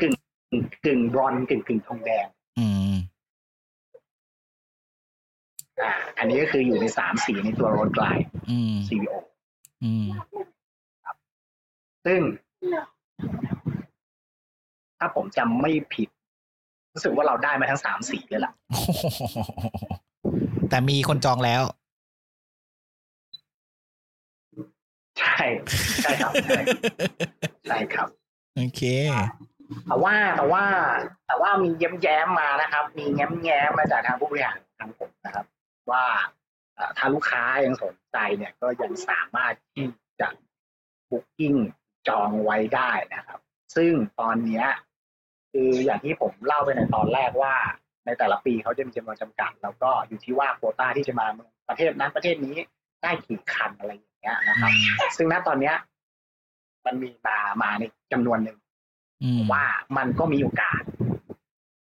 [0.00, 0.14] กึ่ง
[0.84, 2.26] กึ่งบรอนซ์กึ่งกึ่งทองแดง
[2.58, 2.94] อืม
[5.80, 8.06] อ่า อันนี้ก็คืออยู่ในสามสีในตัวโรดไกล
[8.50, 9.16] อืม CVO
[9.84, 10.06] อืม
[12.06, 12.20] ซึ่ง
[14.98, 16.08] ถ้าผมจำไม่ผิด
[16.92, 18.90] รู้สึกว่าเราได้มาทั้งสามสีเลยล่ะโอ้โห
[20.70, 21.62] แต่มีคนจองแล้ว
[25.18, 25.42] ใช่
[26.02, 26.60] ใช่ครับใช่
[27.68, 28.08] ใช่ครับ
[28.56, 28.82] โอเค
[29.86, 30.64] แต่ว่าแต่ว่า
[31.26, 35.46] แต่ว่ามีแย้มแย้มๆมานะครับ มีแง้มแง้มๆมาจากทางผู้บริหารทางผมนะครับ
[35.90, 36.04] ว่า
[36.74, 39.86] เอ่อถ้าลูกค้ายังสนใจเนี่ย ก็ยังสามารถที่
[40.20, 40.28] จะ
[41.10, 41.54] บุ๊กิ้ง
[42.08, 43.40] จองไว้ได้นะครับ
[43.76, 44.66] ซึ่งตอนเนี้ย
[45.52, 47.54] คืออย่างที่ผมเล่าไปในตอนแรกว่า
[48.06, 51.26] ในแต่ละปีเขาจะมีจำนวนจำกัด แล้วก็อยู่ที่ว่าโควต้าที่จะมา
[51.68, 52.56] ประเทศนั้นประเทศนี้
[53.02, 54.70] ได้กี่คันอะไรอย่าง เงี้ยนะครับ
[55.16, 55.76] ซึ่งณตอนเนี้ย
[56.86, 58.58] มันมีมามาในจำนวนหนึ่ง
[59.22, 59.64] อืมว่า
[59.96, 60.82] มันก็มีโอกาส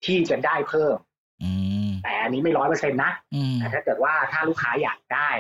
[0.05, 0.97] ที่จะได้เพิ่ม
[1.43, 1.51] อื
[1.89, 5.31] มแต่อันนี้ไม่ร้อยเปอร์เซ็นต์นะอืมแต่ถ้าเกิดว่าถ้าลูกค้าอยากได้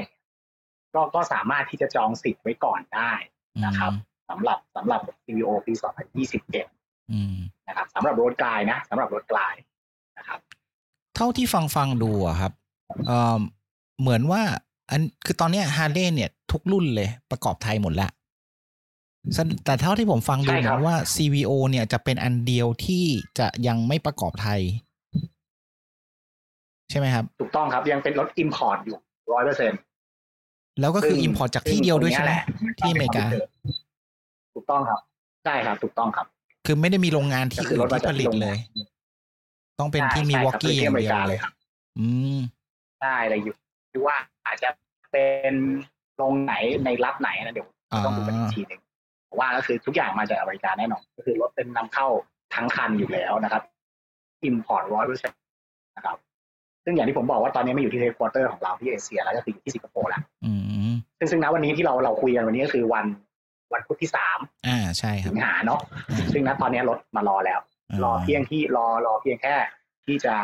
[0.94, 3.12] ก็ก็สามารถที่จะจองสิทธิ์ไว้ก่อนได้
[3.64, 3.92] นะครับ
[4.30, 5.72] สำหรับสำหรับ CVO ปี
[6.36, 7.36] 2021อืม
[7.68, 9.54] นะครับสำหรับรถกลายนะสำหรับรถกลาย
[10.18, 10.40] นะครับ
[11.16, 12.52] เท่าที่ฟังฟังดูอะครับ
[13.06, 13.40] เอ่อ
[14.00, 14.42] เหมือนว่า
[14.90, 18.08] อันคือตอนเนี้ฮาร์เลย์เนี่ย ทุกรุ่นเลย ประกอบไทยหมดละ
[19.34, 23.04] แต่แต่เท่าที่ผมฟังดูใช่เหคมืรัอบนว่า CVO เนี่ยจะเป็นอันเดียวที่
[23.38, 24.60] จะยังไม่ประกอบไทย
[26.90, 28.96] ใช่ไหมครับ ถูกต้องครับยังเป็นรถ Import อยู่
[29.32, 29.80] ร้อยเปอร์เซ็นต์
[30.80, 32.32] แล้วก็คือ import จากที่เดียวด้วยใช่ไหม
[32.78, 33.24] ที่อเมริกา
[34.54, 35.00] ถูกต้องครับ
[35.44, 36.26] ใช่ครับ ถูกต้องครับ
[36.66, 38.56] คือไม่ได้มีโรงงานที่ก็คืออื่รนถมาที่จากผลิตเลย
[39.78, 41.52] ต้องเป็นที่มีวอกกี้ที่อย่าองเมริเดียวกาเลเลยยครับ
[41.98, 42.38] อืม
[43.00, 43.54] ใช่เลยอยู่
[43.90, 44.70] ที่ว่าอาจจะ
[45.12, 45.54] เป็น
[46.20, 46.54] โรงไหน
[46.84, 48.80] ในรัฐไหนนะเดี๋ยวอ่าต้องดูกันอีกทีหนึ่ง
[49.26, 52.06] แต่ว่าก็คือทุกอย่างมาจากอเมริกาแน่นอนก็คือรถเป็นนำเข้า
[52.54, 53.62] ทั้งคันอยู่แล้วนะครับ
[54.48, 55.40] import ร้อยเปอร์เซ็นต์
[55.96, 56.16] นะครับ
[56.84, 60.52] ซึ่งอย่างที่ผมบอกว่าตอนนี้มาอยู่ที่ headquarter ของเราที่เอเชียแล้วก็คืออยู่ที่สิงคโปร์แล้วอื
[60.90, 63.06] มซึ่งซึ่งณวันนี้ที่เราเราคุยกันวันนี้ก็คือวัน
[63.72, 65.80] วันพุธที่สามอ่าใช่ครัสิบงหาเนาะ
[66.10, 67.60] อ่าซึ่งณตอนนี้รถมารอแล้ว
[68.04, 69.54] รอเพียงที่รอรอเพียงแค่
[70.06, 70.34] ที่จะ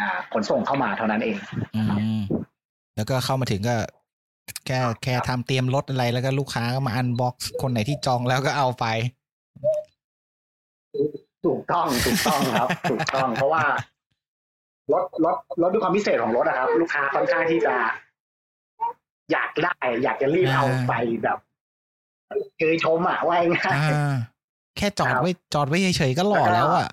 [0.00, 1.36] อ่าขนส่งเข้ามาเท่านั้นเอง
[1.76, 1.82] อื
[2.18, 2.20] ม
[2.96, 3.74] แล้วก็เข้ามาถึงก็
[4.66, 8.84] แค่แค่ทำเตรียมรถอะไรแล้วก็ลูกค้าก็มา unbox คนไหนที่จองแล้วก็เอาไป
[11.46, 13.64] ถูกต้องถูกต้องครับ ถูกต้อง เพราะว่า
[14.92, 17.74] รถรถรถด้วยความพิเศษของรถนะครับ ลูกค้าค่อนข้างที่จะ
[19.32, 21.38] อยากได้ อยากจะรีบเอาอ่าไปแบบ
[22.58, 24.14] เคยชมอะว่าง่ายอ่า
[24.76, 26.88] แค่จอดครับไว้จอดไว้เฉยๆก็หล่อแล้วอะ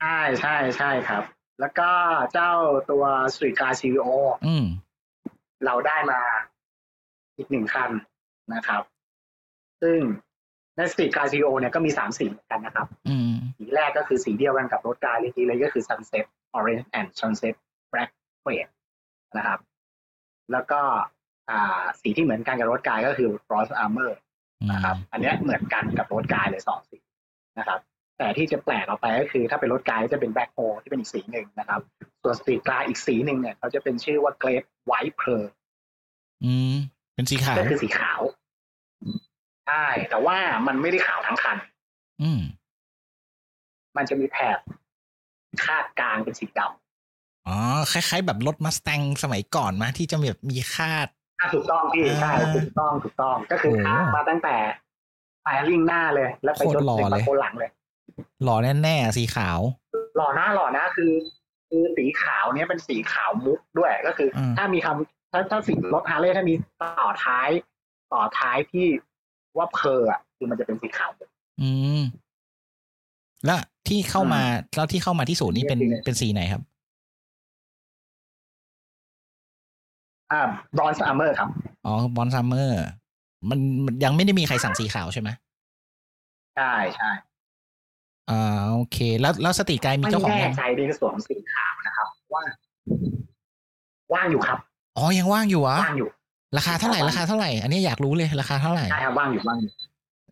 [0.00, 1.22] ใช่ใช่ใช่ครับ
[1.60, 1.90] แล้วก็
[2.32, 2.52] เจ้า
[2.90, 4.10] ตัว Street Car CVO
[4.46, 4.64] อืม
[5.64, 6.20] เราได้มา
[7.36, 7.90] อีกหนึ่งคัน
[8.54, 8.82] นะครับ
[9.82, 9.98] ซึ่ง
[10.76, 16.24] ใน Street Car CVO เนี่ยก็มีสามสีเหมือนกันนะครับอืมสีแรกก็คือสีเดียวกันกับรถกายเมื่อกี้เลยก็คือ Sunset
[16.56, 17.54] Orange and Sunset
[17.92, 18.10] Black
[18.48, 18.68] Red
[19.36, 19.58] นะครับ
[20.52, 20.80] แล้วก็
[21.50, 24.10] อ่าสีที่เหมือนกันกับรถกายก็คือ Bronze Armor
[24.72, 26.98] นะครับ อันเนี้ยเหมือนกันกับรถกายเลยสองสี
[27.58, 27.80] นะครับ
[28.18, 31.80] แต่ที่จะแปลกออกไปก็คือถ้าเป็นรถกายจะเป็น Black h o ที่เป็นอีกสีหนึ่งนะครับ
[32.22, 35.46] ส่วนสตรีทกายอีกสีหนึ่งเนี่ยเขาจะเป็นชื่อว่า Great White Pearl
[36.44, 36.74] อืม
[37.14, 38.20] เป็นสีขาวก็คือสีขาว
[39.66, 41.56] ใช่แต่ว่ามันไม่ได้ขาวทั้งคัน
[42.22, 42.40] อืม
[43.96, 44.58] มันจะมีแถบ
[45.64, 47.56] คาดกลางเป็นสีดำอ๋อ
[47.92, 51.08] คล้าย ๆ แบบรถมาส t ต n สมัยก่อนมาที่จะแบบมีคาด
[51.40, 54.56] อะถูกต้องพี่อ่าใช่ถูกต้องถูกต้องก็คือโอ้คาดมาตั้งแต่
[55.42, 57.70] fairing หน้าเลย แล้วไปจนโคตรหล่อถึงเลยประโคลนหลังเลย
[58.44, 59.60] หล่อแน่ๆสีขาว
[60.16, 61.12] หล่อหน้าหล่อหน้าคือ
[61.68, 67.48] คือสีขาวเนี้ยเป็นสีขาวมุกด้วยก็คืออมถ้ามีคำถ้าถ้าสีรถฮาร์เลย์ถ้ามีต่อท้าย
[68.12, 68.86] ต่อท้ายที่
[69.58, 71.28] ว่า pearl อะคือมันจะเป็นสีขาวมุก
[71.60, 72.00] อืม
[73.44, 76.62] แล้วที่เข้ามาอืมแล้วที่เข้ามาที่ศูนย์นี่เป็นเนี่ยเป็นสีไหนครับ
[80.32, 80.42] อ่า
[80.76, 81.48] Bronze Armor ครับ
[81.86, 82.78] อ๋อ Bronze Armor
[83.50, 85.28] มันมันยังไม่ได้มีใครสั่งสีขาวใช่ไหม
[86.56, 87.10] ใช่ใช่
[88.30, 92.42] อ่าโอเค แล้วแล้ว Street Glide มีไม่เจ้าของแน่ยังใจในส่วนของสีขาวนะครับว่า
[94.14, 94.58] ว่างอยู่ครับ
[94.96, 96.08] อ๋อยังว่างอยู่เหรอว่างอยู่
[96.56, 99.70] ราคาเท่าไหร่ราคาเท่าไหร่อันนี้อยากรู้เลยราคาเท่าไหร่ใช่ครับว่างอยู่ว่างอยู่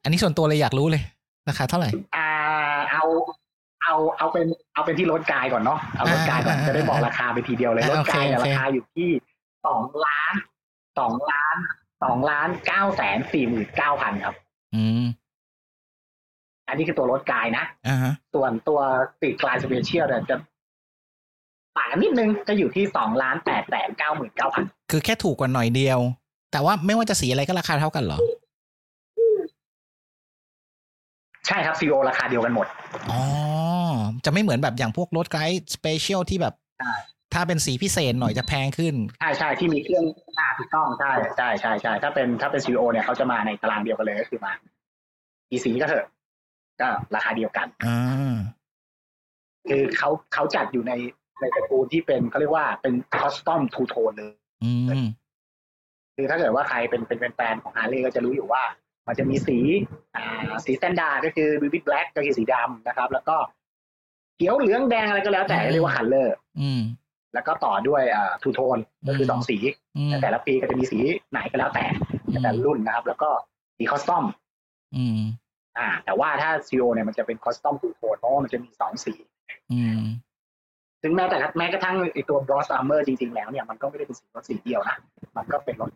[0.03, 1.03] อันนี้ส่วนตัวเลยอยากรู้เลย
[1.49, 2.29] ราคาเท่าไหร่อ่า
[2.93, 3.05] เอา
[3.83, 9.09] เอาเอาเป็นเอาเป็นที่ Road Glide ก่อนเนาะเอา Road Glide ก่อนอ่าจะได้บอกราคาไปทีเดียวเลยอ่า Road Glide เนี่ยโอเคราคาอยู่ที่
[9.67, 10.35] สองล้าน
[10.99, 11.57] สองล้าน
[12.03, 14.35] สองล้านเก้าแสนสี่หมื่นเก้าพันครับ
[14.75, 15.05] อืม
[16.69, 18.81] อันนี้คือตัว Road Glide นะอ่าฮะส่วนตัว
[19.23, 20.37] Street Glide Special เนี่ยจะ
[21.77, 26.01] ต่างกันนิดนึงจะอยู่ที่สองล้านแปดแสนเก้าหมื่นเก้าพันคือแค่ถูกกว่าหน่อยเดียว
[26.53, 28.19] แต่ว่าไม่ว่าจะสีอะไรก็ราคาเท่ากันเหรอ
[31.47, 32.67] ใช่ครับ CVO ราคาเดียวกันหมด
[33.11, 33.23] อ๋อ
[34.25, 36.93] จะไม่เหมือนแบบอย่างพวก Road Glide Special ที่แบบใช่
[37.35, 40.05] ถ้าเป็นสีพิเศษหน่อยจะแพงขึ้น ใช่ใช่ที่มีเครื่อง
[40.39, 44.53] อ่าถูกต้องใช่ใช่ใช่ใช่ถ้าเป็นถ้าเป็น CVO เนี่ยเขาจะมาในตารางเดียวกันเลยก็คือมา
[45.51, 46.07] กี่สีก็เถอะ
[46.81, 48.37] ก็ราคาเดียวกันอ่า
[49.69, 50.93] คือเขาเขาจัดอยู่ใน
[51.41, 54.35] ในตระกูลที่เป็นเขาเรียกว่าเป็น custom two-tone เลย
[54.65, 54.73] อื
[55.05, 55.07] ม
[56.17, 58.63] คือถ้าเกิดว่าใครเป็นเป็นแฟนๆของฮาร์เลย์ก็จะรู้อยู่ว่า
[59.07, 59.59] มันจะมีสี
[60.17, 63.37] อ่า สี standard ก็คือบิบิ b แบล็กก็คือสีดำนะครับ แล้วก็
[64.37, 66.81] เขียวเหลืองแดงอะไรก็แล้วแต่อืมเรียกว่า color อืม
[67.35, 69.57] แล้วก็ต่อด้วยอ่า two-tone ก็คือสองสี
[69.97, 70.99] อืมแต่ละปีก็จะมีสี
[71.31, 71.85] ไหนก็แล้วแต่
[72.33, 73.31] แต่ละรุ่นนะครับ แล้วก็
[73.77, 74.25] สี custom
[75.79, 79.13] อืมอ่า แต่ว่าถ้า CVO เนี่ยมันจะเป็น custom two-tone เพราะว่ามันจะมีสองสี
[79.73, 80.01] อืม
[81.03, 84.97] ซึ่งแม้แต่แม้กระทั่งไอตัว Bronze Armor จริงๆแล้วเนี่ยมันก็ไม่ได้เป็นสีรถสีเดียวนะ
[85.37, 85.91] มันก็เป็นรถ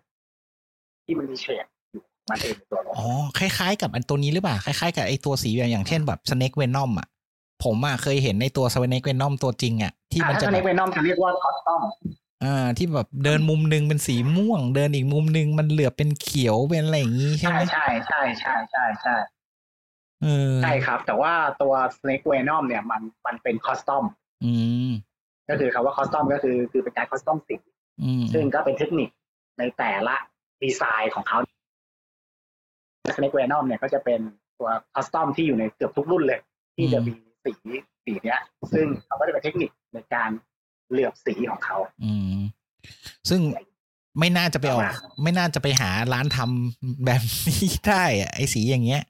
[1.05, 7.09] ที่มันมีเฉดอยู่มันเองในตัวรถอ๋อคล้ายๆ กับอันตัวนี้หรือเปล่าคล้ายๆกับไอตัวสีแบบอย่างเช่นแบบ Snake Venom อะ
[7.65, 11.83] ผมอะเคยเห็นในตัว Snake Venom ตัวจริงอะที่มันอ่าจะถ้าแบในบเวนอมจะเรียกว่า custom
[12.45, 19.38] อ่าที่แบบเดินมุมหนึ่งเป็นสีม่วง เดินอีกมุมหนึ่งมันเหลือบเป็นเขียวเป็นอะไรอย่างงี้ใช่ใช่ไหมใช่ใช่ใช่ใช่ใช่เออ
[20.63, 24.05] ใช่ครับ แต่ว่าตัว Snake Venom เนี่ยมันมันเป็น custom
[24.45, 24.53] อื
[24.89, 24.91] ม
[25.49, 27.57] ก็คือคำว่า custom ก็คือคือเป็นการ custom สี
[28.03, 29.09] อืมซึ่งก็เป็นเทคนิค
[29.59, 30.17] ในแต่ละ
[30.63, 31.39] ดีไซน์ของเขา
[33.17, 34.21] Snake Venom เนี่ยก็จะเป็น
[34.59, 36.41] ตัว custom ที่อยู่ในเกือบทุกรุ่นเลย
[36.77, 37.53] ที่จะมีสี
[38.05, 38.41] สีเนี้ย
[38.73, 40.31] ซึ่งเขาก็จะเป็นเทคนิคในการ
[40.91, 42.39] เหลือบสีของเขา อืม
[43.29, 43.41] ซึ่ง
[44.19, 49.03] ไม่น่าจะไปออกประมาณไม่น่าจะไปหาร้านทำแบบนี้ได้อะไอสีอย่างเงี้ย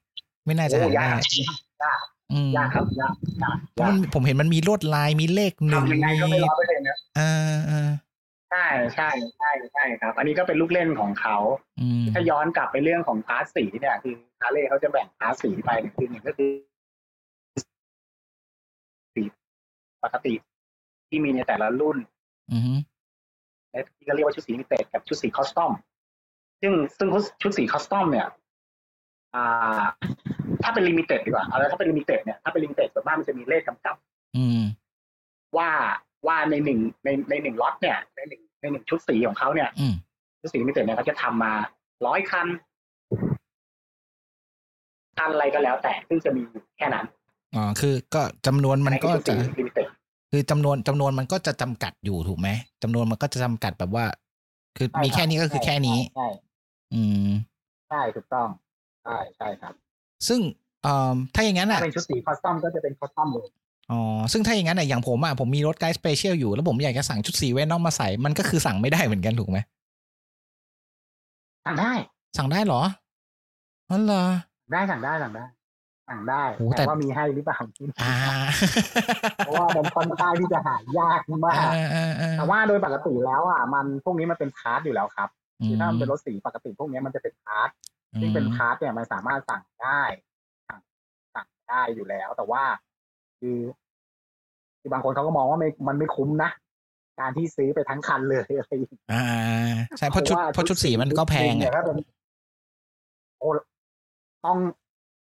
[0.49, 1.43] ไม่น่าจะโอ้หายากได้
[1.85, 2.01] ยาก
[2.33, 7.91] อืมยากครับยากยากเพราะมันผมเห็นมันมีลวดลายมีเลขหนึ่งทำยังไงก็ไม่มีร้อยเปอร์เซ็นต์นะเออเออ
[8.51, 11.37] ใช่ใช่ใช่ใช่ครับ อันนี้ก็เป็นลูกเล่นของเขา
[11.81, 16.51] อืมถ้าย้อนกลับไปเรื่องของ part สีเนี่ยคือฮาร์เลย์เขาจะแบ่ง part สีไปคือหนึ่งก็คือ
[19.15, 19.23] สี
[20.05, 20.35] ปกติ
[21.09, 21.99] ที่มีในแต่ละรุ่น
[22.53, 22.77] อืม
[23.71, 25.73] และที่ก็เรียกว่าชุดสี limited กับชุดสี custom
[26.61, 27.09] ซึ่งซึ่ง
[27.43, 28.29] ชุดสี custom เนี่ย
[29.35, 29.83] อ่า
[30.63, 33.97] ถ้าเป็น limited ดีกว่าเอาแล้วถ้าเป็น limited เนี่ยถ้าเป็น limited ส่วนมากมันจะมีเลขกำกับ
[34.37, 34.61] อืม
[35.57, 35.71] ว่า
[36.27, 39.95] ว่าในหนึ่งในในหนึ่งล็อตเนี่ย ในหนึ่งในหนึ่งชุดสีของเขาเนี่ยอืม
[40.41, 41.53] ชุดสี limited เนี่ยเขาจะทำมา
[42.07, 42.47] ร้อยคัน
[45.19, 47.07] คันอะไรก็แล้วแต่ซึ่งจะมีอยู่แค่นั้น
[47.55, 49.89] อ๋อคือก็จำนวนมันก็ชุดจะสี limited
[50.33, 52.49] คือจำนวนจำนวนมันก็จะจำกัดอยู่ถูกไหม
[52.83, 54.05] จำนวนมันก็จะจำกัดแบบว่า
[54.77, 56.29] คือมีแค่นี้ก็คือแค่นี้ใช่
[56.95, 57.31] อืม
[57.89, 58.49] ใช่ถูกต้อง
[59.09, 59.75] ใช่ใช่ครับ
[60.29, 60.41] ซึ่ง
[60.83, 63.49] เอ่อถ้าอย่างนั้นถ้าอะเป็นชุดสี custom ก็จะเป็น custom เลย
[63.91, 64.01] อ๋อ
[64.33, 69.59] ซึ่งถ้าอย่างนั้นอะอย่างผมอะผมมี Road Glide Special อยู่ แล้วผมอยากจะสั่งชุดสี Venom มาใส่มันก็คือสั่งไม่ได้เหมือนกันถูกไหม
[71.67, 71.93] สั่งได้
[72.37, 72.83] สั่งได้เหรอ
[73.91, 74.25] อ๋อเหรอ
[74.73, 75.45] ได้สั่งได้สั่งได้
[76.09, 77.59] สั่งได้โอ้แต่แต่ว่ามีให้หรือเปล่า
[78.03, 78.15] อ่า
[79.39, 85.29] เพราะว่ามันค่อนข้างที่จะหายากมากอ่าอ่าอ่าแต่ว่าโดยปกติแล้วอะมันพวกนี้มันเป็น part อยู่แล้วครับ
[85.61, 87.69] อืคือมถ้ามันเป็นรถสีปกติพวกนี้มันจะเป็น part
[88.21, 90.01] ซึ่งเป็น part เนี่ยมันสามารถสั่งได้
[90.69, 90.81] สั่ง
[91.35, 92.63] สั่งได้อยู่แล้ว แต่ว่า
[93.41, 93.59] คือ
[94.81, 96.51] คือบางคนเขาก็มองว่าไม่มันไม่คุ้มนะ
[97.21, 99.25] การที่ซื้อไปทั้งคันเลยอะไรอย่างเงี้ยอ่า
[99.99, 101.97] ใช่เพราะชุดว่เพราะชุดสีมันก็แพงเนี่ยอะถ้าเป็น
[103.39, 103.49] โอ้
[104.45, 104.59] ต้อง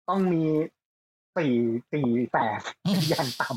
[0.10, 0.44] ต้องมี
[1.38, 1.54] สี่
[1.94, 2.60] สี่แสน
[3.10, 3.50] อย่างต่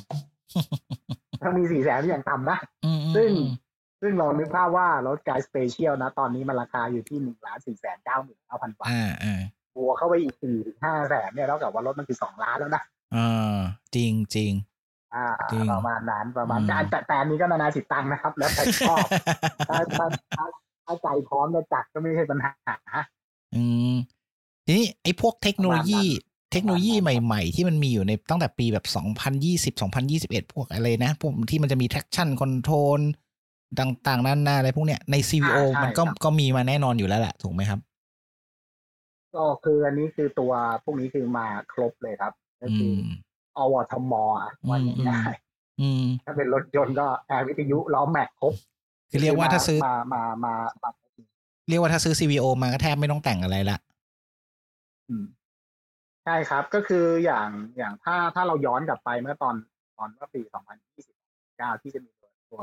[0.52, 3.48] ำต้องมีสี่แสนอย่างต่ำนะอืมอืมซึ่งอืม
[4.06, 9.40] ซึ่งเรานึกภาพว่ารถกายสเปเชียลนะ ตอนนี้มันราคาอยู่ที่หนึ่งล้านสี่แสนเก้าหมื่นเก้าพันบาทอ่าอ่า
[9.76, 12.82] บวกเข้าไปอีกสี่ถึงห้าแสนเนี่ยเท่ากับว่ารถมันคือสองล้านแล้วนะ
[13.16, 13.58] อ่า
[13.94, 14.52] จริงจริง
[15.14, 19.06] อ่าจริงประมาณนั้นประมาณอืมแต่แต่แต่อันนี้ก็นานาจิตตังค์นะครับ แล้วแต่ชอบ
[19.68, 20.44] ถ้าถ้าถ้า
[20.84, 22.52] ถ้าใจพร้อมจะจัดก็ไม่ใช่ปัญหา
[23.56, 23.94] อืม
[24.66, 28.86] ทีนี้ไอ้พวกเทคโนโลยีประมาณนั้นเทคโนโลยีใหม่ ๆ ที่มันมีอยู่ในตั้งแต่ปีแบบ
[29.72, 29.74] 2020
[30.12, 33.00] 2021 พวกอะไรนะพวกที่มันจะมี traction control
[33.80, 37.80] ต่างๆนั่นนาอะไรพวกเนี้ยใน CVO อ่าใช่มันก็ครับก็มีมาแน่นอนอยู่แล้วแหละถูกไหมครับ
[39.34, 40.52] ก็คืออันนี้คือตัว
[40.84, 42.32] พวกนี้คือมาครบเลยครับ
[42.62, 42.98] ก็อืคือม
[43.58, 45.34] อวทมอะว่าอืมง่าย
[45.80, 48.54] อืมๆถ้าเป็นรถยนต์ก็แอร์วิทยุล้อแม็กครบ
[49.10, 50.90] คือเรียกว่าถ้าซื้อมามามามา
[51.68, 53.76] เรียกว่าถ้าซื้อ CVO มาก็แทบไม่ต้องแต่งอะไรละ
[55.08, 55.24] อืม
[56.24, 59.54] ใช่ครับก็คืออย่างอย่างถ้าถ้าเราย้อนกลับไปเมื่อตอน
[59.98, 60.40] ตอนเมื่อปี
[61.10, 62.62] 2029 ที่จะมีตัวตัว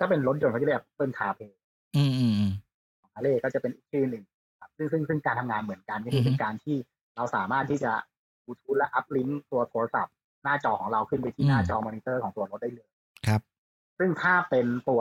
[0.00, 1.58] ถ้าเป็นรถยนต์เขาจะเรียก Apple CarPlay
[1.96, 2.52] อืมอืมอืม
[3.00, 4.24] ของฮาร์เลย์ก็จะเป็นอีกชื่อหนึ่ง
[4.60, 6.76] ครับซึ่งซึ่งซึ่งการทำงานเหมือนกันก็คืออฮึเป็นการที่
[7.16, 7.92] เราสามารถที่จะ
[8.46, 12.88] บลูทูธและ uplink ตัวโทรศัพท์ หน้าจอของเราขึ้นไปที่หน้าจอมอนิเตอร์ของตัวรถได้เลย
[13.26, 13.40] ครับ
[13.98, 15.00] ซึ่งถ้าเป็นตัว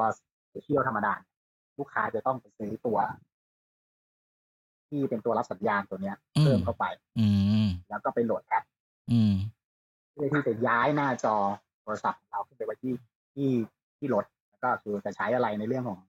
[0.63, 1.13] Special ธรรมดา
[1.78, 2.97] ลูกค้าจะต้องไปซื้อตัว
[4.89, 6.86] ที่เป็นตัวรับสัญญาณตัวเนี้ยอืมเพิ่มเข้าไป
[7.19, 7.28] อื
[7.65, 8.63] มแล้วก็ไปโหลดแอป
[9.12, 9.34] อืม
[10.13, 11.36] เพื่อที่จะย้ายหน้าจอ
[11.82, 12.93] โทรศัพท์ของเราขึ้นไปไว้ที่
[13.34, 13.50] ที่
[13.97, 16.00] ที่รถแล้ว ก็คือจะใช้อะไรในเรื่องของ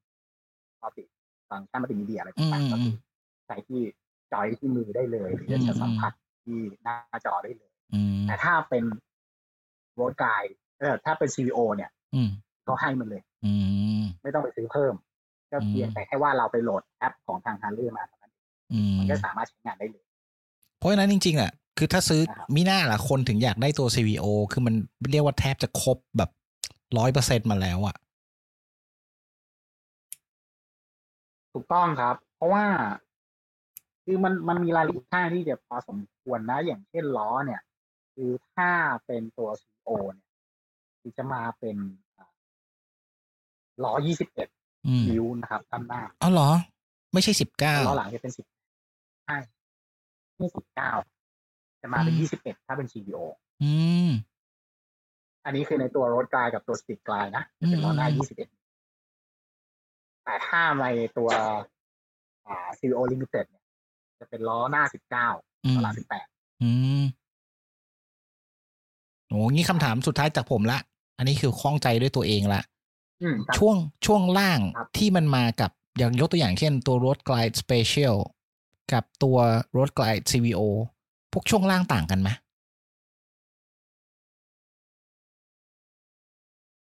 [0.83, 1.05] multi
[1.51, 2.97] function multimedia อะไรอืมต่างๆก็อืคืมอ
[3.47, 3.81] ใช้ที่
[4.33, 6.13] joy ที่มือได้เลยหรือจะสัมผัส
[6.45, 8.85] ที่หน้าจอได้เลยอืมแต่ถ้าเป็น
[9.95, 12.29] Road Glide เออถ้าเป็น CVO เนี่ยอืม
[12.69, 13.55] ก็ให้มันเลยอื
[14.01, 14.95] มไม่ต้องไปซื้อเพิ่ม
[15.51, 18.33] ก็เพียงอืมแต่แค่ว่าเราไปโหลดแอปของทางฮาร์เลย์มาเท่านั้น
[18.73, 20.05] อืมมันก็สามารถใช้งานได้เลย
[20.79, 24.75] เพราะฉะนั้นจริงๆอะคือถ้าซื้อนะครับมิน่าล่ะคนถึงอยากได้ตัว CVO คือมัน
[25.11, 26.31] เรียกว่าแทบจะครบแบบ
[26.99, 27.97] ร้อยเปอร์เซ็นมาแล้วอะ
[31.59, 32.65] ถูกต้องครับ เพราะว่า
[34.05, 37.61] คือมันมันมีรายละเอียดค่อนข้างที่จะพอสมควรนะ อย่างเช่นล้อเนี่ย
[38.15, 38.71] คือถ้า
[39.07, 40.29] เป็นตัว CVO เนี่ย
[41.01, 41.77] คือจะมาเป็น
[42.17, 42.31] อ่า
[43.85, 43.93] ล้อ
[44.41, 46.51] 21อืมนิ้วนะครับด้านหน้าอ๋อเหรอ
[47.13, 48.33] ไม่ใช่สิบเก้าล้อหลังจะเป็น
[48.77, 49.37] 10ใช่
[50.37, 50.49] ไม่
[51.15, 53.19] 19จะมาเป็นอืม21ถ้าเป็น CVO
[53.63, 53.73] อื
[54.07, 54.11] ม
[55.45, 58.58] อันนี้คือในตัวรถกลายกับตัวสปีดกลายนะจะเป็นล้อหน้าอืม21
[60.29, 60.87] แต่ถ้าใน
[61.19, 61.31] ตัว
[62.47, 63.65] อ่า CVO Limited เนี่ย
[64.21, 64.85] จะเป็นล้อหน้า
[65.25, 65.95] 19อืล้มอหลัง
[66.29, 67.03] 18อืม
[69.29, 70.79] โอ้งี้คำถามสุดท้ายจากผมละ
[71.19, 72.61] อันนี้คือข้องใจด้วยตัวเองละ
[73.23, 78.17] อืมครับช่วงช่วงล่างครับที่มันมากับอย่างยกตัวอย่างเช่นตัว Road Glide Special
[78.93, 79.39] กับตัว
[79.77, 80.61] Road Glide CVO
[81.33, 82.29] พวกช่วงล่างต่างกันไหม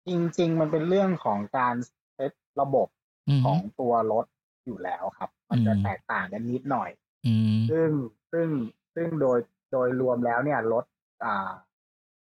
[0.08, 1.76] จริง ๆ มันเป็นเรื่องของการ
[2.14, 2.97] เซตระบบอืม
[3.44, 4.26] ของตัวรถ
[4.66, 6.90] อยู่แล้วครับ มันจะอืมแตกต่างกันนิดหน่อย
[7.28, 7.90] อืมซึ่ง
[8.32, 8.48] ซึ่ง
[8.96, 9.40] ซึ่งโดย
[9.72, 10.86] โดยรวมแล้วเนี่ยรถ
[11.26, 11.52] อ่า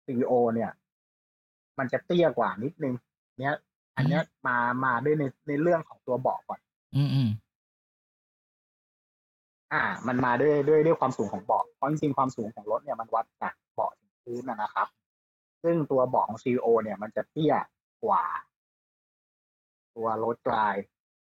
[0.05, 0.71] CEO เนี่ย
[1.77, 2.93] มันจะเตี้ยกว่านิดนึง
[3.39, 3.55] เนี้ย
[3.97, 6.59] อันเนี้ยมามาด้วยในในเรื่องของตัวเบาะก่อน
[6.95, 7.29] อืมอืม
[9.73, 14.87] อ่า มันมาด้วยด้วยด้วยความสูงของเบาะเพราะจริงๆความสูงของรถเนี่ยมันวัดจากเบาะถึงพื้นนะนะครับ
[15.63, 17.53] ซึ่งตัวเบาะของ CVO เนี่ย มันจะเตี้ย
[18.03, 18.23] กว่า
[19.99, 20.75] ตัว Road Glide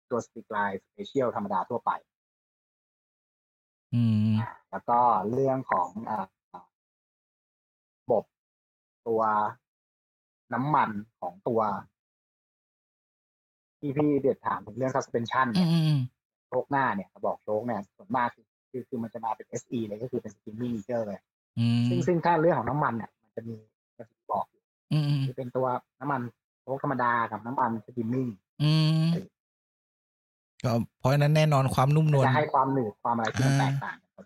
[0.09, 1.91] ตัว Street Glide Special ธรรมดาทั่วไป
[3.93, 4.33] อืม
[4.71, 4.99] แล้วก็
[5.31, 6.25] เรื่องของอ่า
[9.07, 9.21] ตัว
[10.53, 10.89] น้ำมัน
[11.21, 11.61] ของตัว
[13.79, 16.01] ที่พี่เด็ดถามถึงเรื่อง suspension อืเนี่ยมอืมอืม
[16.47, 21.19] โชคหน้าเนี่ยกระบอกโชคเนี่ยส่วนมากคือคือคือมันจะมาเป็น SE เลยก็คือเป็น skimming meter เลย
[21.59, 23.55] อืมซึ่งซึ่งถ้าเรื่องของน้ำมันเนี่ยมันจะมี
[23.87, 25.67] มันจะบอกอยู่อืมอืมคือเป็นตัว
[25.99, 26.21] น้ำมัน
[26.63, 28.31] โชคธรรมดากับน้ำมัน skimming
[28.61, 29.05] อืม
[30.63, 34.25] ก็เพราะฉะนั้นแน่นอนความนุ่มนวลจะให้ความหนืดความอะไรที่มันแตกต่างกัน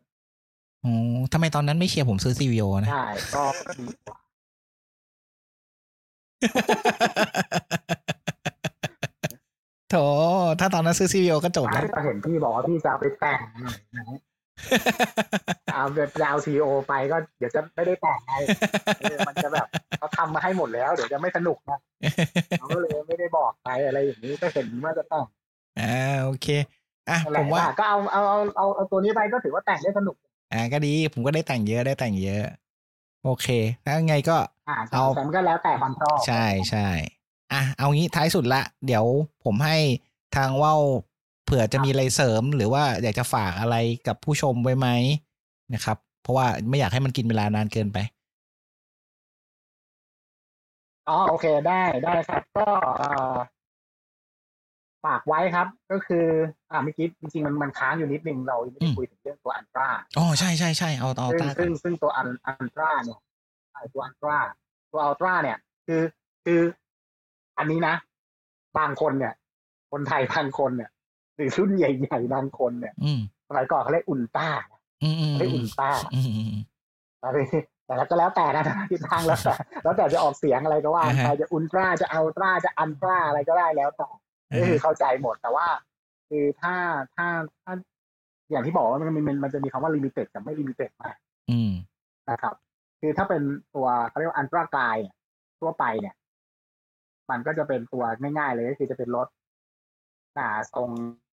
[0.82, 0.92] โอ้
[1.34, 3.06] ทำไมตอนนั้นไม่เชียร์ผมซื้อ CVO นะ ใช่
[3.36, 3.44] ก็
[3.80, 4.18] ดีกว่า
[9.90, 9.96] โถ
[10.60, 14.06] ถ้าตอนนั้นซื้อ CVO ก็จบแล้วก็เห็นพี่บอกว่าพี่จะเอาไปแต่งหน่อยนะ
[15.74, 18.34] เอาจะเอาซีโอไปก็เดี๋ยวจะไม่ได้แต่งไง
[19.00, 21.80] เออมันจะแบบเขาทำมาให้หมดแล้ว เดี๋ยวจะไม่สนุกนะ
[22.60, 25.26] เขาก็เลยไม่ได้บอกไปอะไรอย่างนี้ก็เห็นว่าจะแต่ง
[25.80, 26.48] อ่าโอเค
[27.10, 30.16] อะอะไรผมว่าก็เอาเอาเอาเอาเอาตัวนี้ไปก็ถือว่าแต่งได้สนุก
[30.54, 32.44] อ่าก็ดีผมก็ได้แต่งเยอะได้แต่งเยอะ
[33.24, 33.48] โอเค
[33.86, 34.38] ถ้าไงก็
[34.70, 36.88] อ่าเอาแต่มันก็แล้วแต่ความชอบใช่ใช่
[37.54, 39.06] อะเอางี้ท้ายสุดละ เดี๋ยว
[39.44, 39.78] ผมให้
[40.36, 40.82] ทางว่าว
[41.50, 43.76] เผื่อจะมีอะไรเสริมหรือว่าอยากจะฝากอะไร
[44.08, 44.88] กับผู้ชมไว้ไหม
[45.74, 47.98] นะครับ เพราะว่าไม่อยากให้มันกินเวลานานเกินไป
[51.10, 52.66] อ๋อโอเคได้ได้ครับ ก็
[52.98, 53.38] เอ่อ
[55.06, 56.26] ฝากไว้ครับ ก็คือ
[56.72, 63.20] อ่าเมื่อกี้จริงๆมันมันค้างอยู่นิดนึงเรายังไม่ได้อืมคุยถึงเรื่องตัวอันตราอ๋อใช่ใช่ใช่เอาเอาซึ่งตาก่อซึ่นงซึ่งตัวอันอันตราเนี่ย
[63.72, 64.38] ใช่ตัวอันตรา
[64.92, 66.02] ตัวอัลตราเนี่ย คือ
[66.46, 66.62] คือ
[67.58, 67.96] อันนี้นะ
[68.78, 69.34] บางคนเนี่ย
[69.92, 70.90] คนไทยบางคนเนี่ย
[71.40, 73.20] หรือรุ่นใหญ่ๆบางคนเนี่ยอืม
[73.50, 74.50] สมัยก่อนเขาเรียกอุลตร้า
[75.04, 76.60] อืมอืมเขาเรียกอุลตร้าอืมอืมอืม
[77.20, 77.30] แต่
[77.86, 84.06] แต่แล้วก็แล้วแต่นะทิศทางแล้วแต่แล้วแต่จะออกเสียงอะไรก็ว่าอ่าฮะใครจะอุลตร้าจะอัลตร้าจะอันตร้าอะไรก็ได้แล้วแต่
[84.62, 85.68] ก็คือเข้าใจหมดแต่ว่า
[86.30, 86.74] คือถ้า
[87.16, 87.28] ถ้า
[87.64, 87.74] ถ้า
[88.52, 91.10] อย่างที่บอกว่ามันมันมันจะมีคำว่า limited กับไม่ limited มา
[91.52, 91.72] อืม
[92.30, 92.56] นะครับ
[93.02, 93.42] คือถ้าเป็น
[93.76, 95.16] ตัวเขาเรียกว่า Ultra Glide เนี่ย
[95.60, 96.16] ทั่วไปเนี่ย
[97.30, 99.28] มันก็จะเป็นตัวง่ายๆเลยก็คือจะเป็นรถ
[100.38, 100.90] อ่าตรง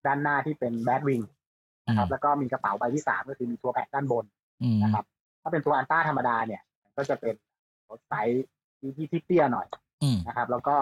[0.07, 1.21] ด้านหน้าที่เป็น batwing
[1.87, 4.25] นะครับแล้วก็มีกระเป๋าใบที่สามก็คือมีตัว rack ด้านบน
[4.63, 5.05] อืมนะครับ
[5.43, 6.63] ถ้าเป็นตัวอันต้าธรรมดาเนี่ย
[6.97, 7.35] ก็จะเป็น
[7.91, 8.45] รถไซส์
[8.79, 9.67] ที่ที่ที่เตี้ยหน่อย
[10.03, 10.77] อืมนะครับ แล้วก็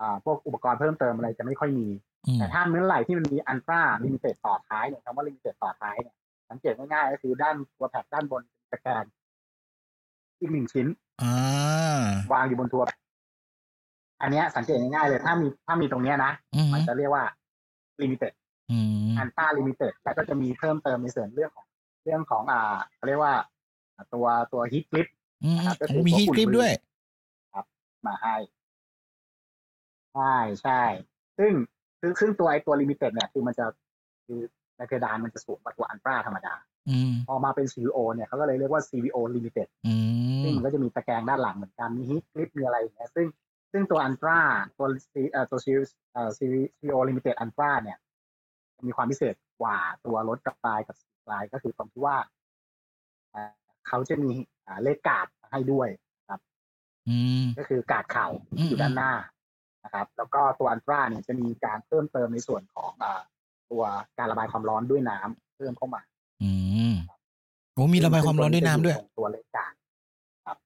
[0.00, 1.88] อ่าพวกอุปกรณ์เพิ่มเติมอะไรจะไม่ค่อยมี
[2.26, 6.14] อืมแต่ถ้าเมื่อไหร่ที่มันมี Ultra Limited ต่อท้ายเนี่ยคำว่า limited ต่อท้ายเนี่ย
[6.50, 9.04] สังเกตง่ายๆก็คือด้านตัว rack ด้านบนตะแกรง
[10.40, 10.86] อีกหนึ่งชิ้น
[11.22, 12.02] อ่า
[12.32, 12.82] วางอยู่บนตัว
[14.22, 17.24] อันเนี้ยสังเกตง่ายๆเลย ถ้ามีถ้ามีตรงเนี้ยนะอืมมันจะเรียกว่า
[18.02, 18.32] limited
[18.70, 21.66] อืม Ultra Limited แล้วก็จะมีเพิ่มเติมในส่วนเรื่องของ
[22.04, 23.34] เรื่องของอ่าเขาเรียกว่า
[24.14, 25.08] ตัวตัว heat grip
[25.44, 26.72] อืมนะครับก็คือมีตัว heat อุ่น grip มือด้วย
[28.06, 28.36] มาให้
[30.14, 30.82] ใช่ใช่
[31.38, 31.52] ซึ่ง
[32.00, 33.64] ซึ่งซึ่งตัวไอตัว limited เนี่ยคือมันจะ
[34.26, 34.40] คือ
[34.76, 36.54] ในเพดานมันจะสูงกว่าตัว Ultra ธรรมดา
[36.88, 39.94] อืมพอมาเป็น CVO เนี่ยเขาก็เลยเรียกว่า CVO Limited อื
[40.42, 43.26] ซึ่งมมันก็จะมีตะแกรงด้านหลังเหมือนกัน มี heat grip มีอะไรอย่างเงี้ยซึ่ง
[43.72, 44.40] ซึ่งตัวอันตรา
[44.78, 45.76] ตัว C- เอ่อตัว CV
[46.12, 47.98] เอ่อ CVO Limited อันตราเนี่ย
[48.86, 52.16] มีความพิเศษกว่าตัวรถกับปลายกับสีปลายก็คือตรงที่ว่า
[53.32, 53.52] เอ่อ
[53.88, 54.30] เขาจะมี
[54.66, 55.88] อ่าเลขกาดให้ด้วย
[57.08, 59.12] อืมก็คือกาดเข่าอืมอยู่ด้านหน้า
[59.84, 63.20] นะครับ แล้วก็ตัวอันตราเนี่ยจะมีการเพิ่มเติมในส่วนของอ่า
[63.70, 63.82] ตัว
[64.18, 66.02] การระบายความร้อนด้วยน้ำเพิ่มเข้ามา
[66.42, 66.50] อื
[66.92, 66.94] ม
[67.74, 69.72] โอ้มีระบายความร้อนด้วยน้ำด้วยซึ่งตัวเลขกาด
[70.46, 70.56] ครับ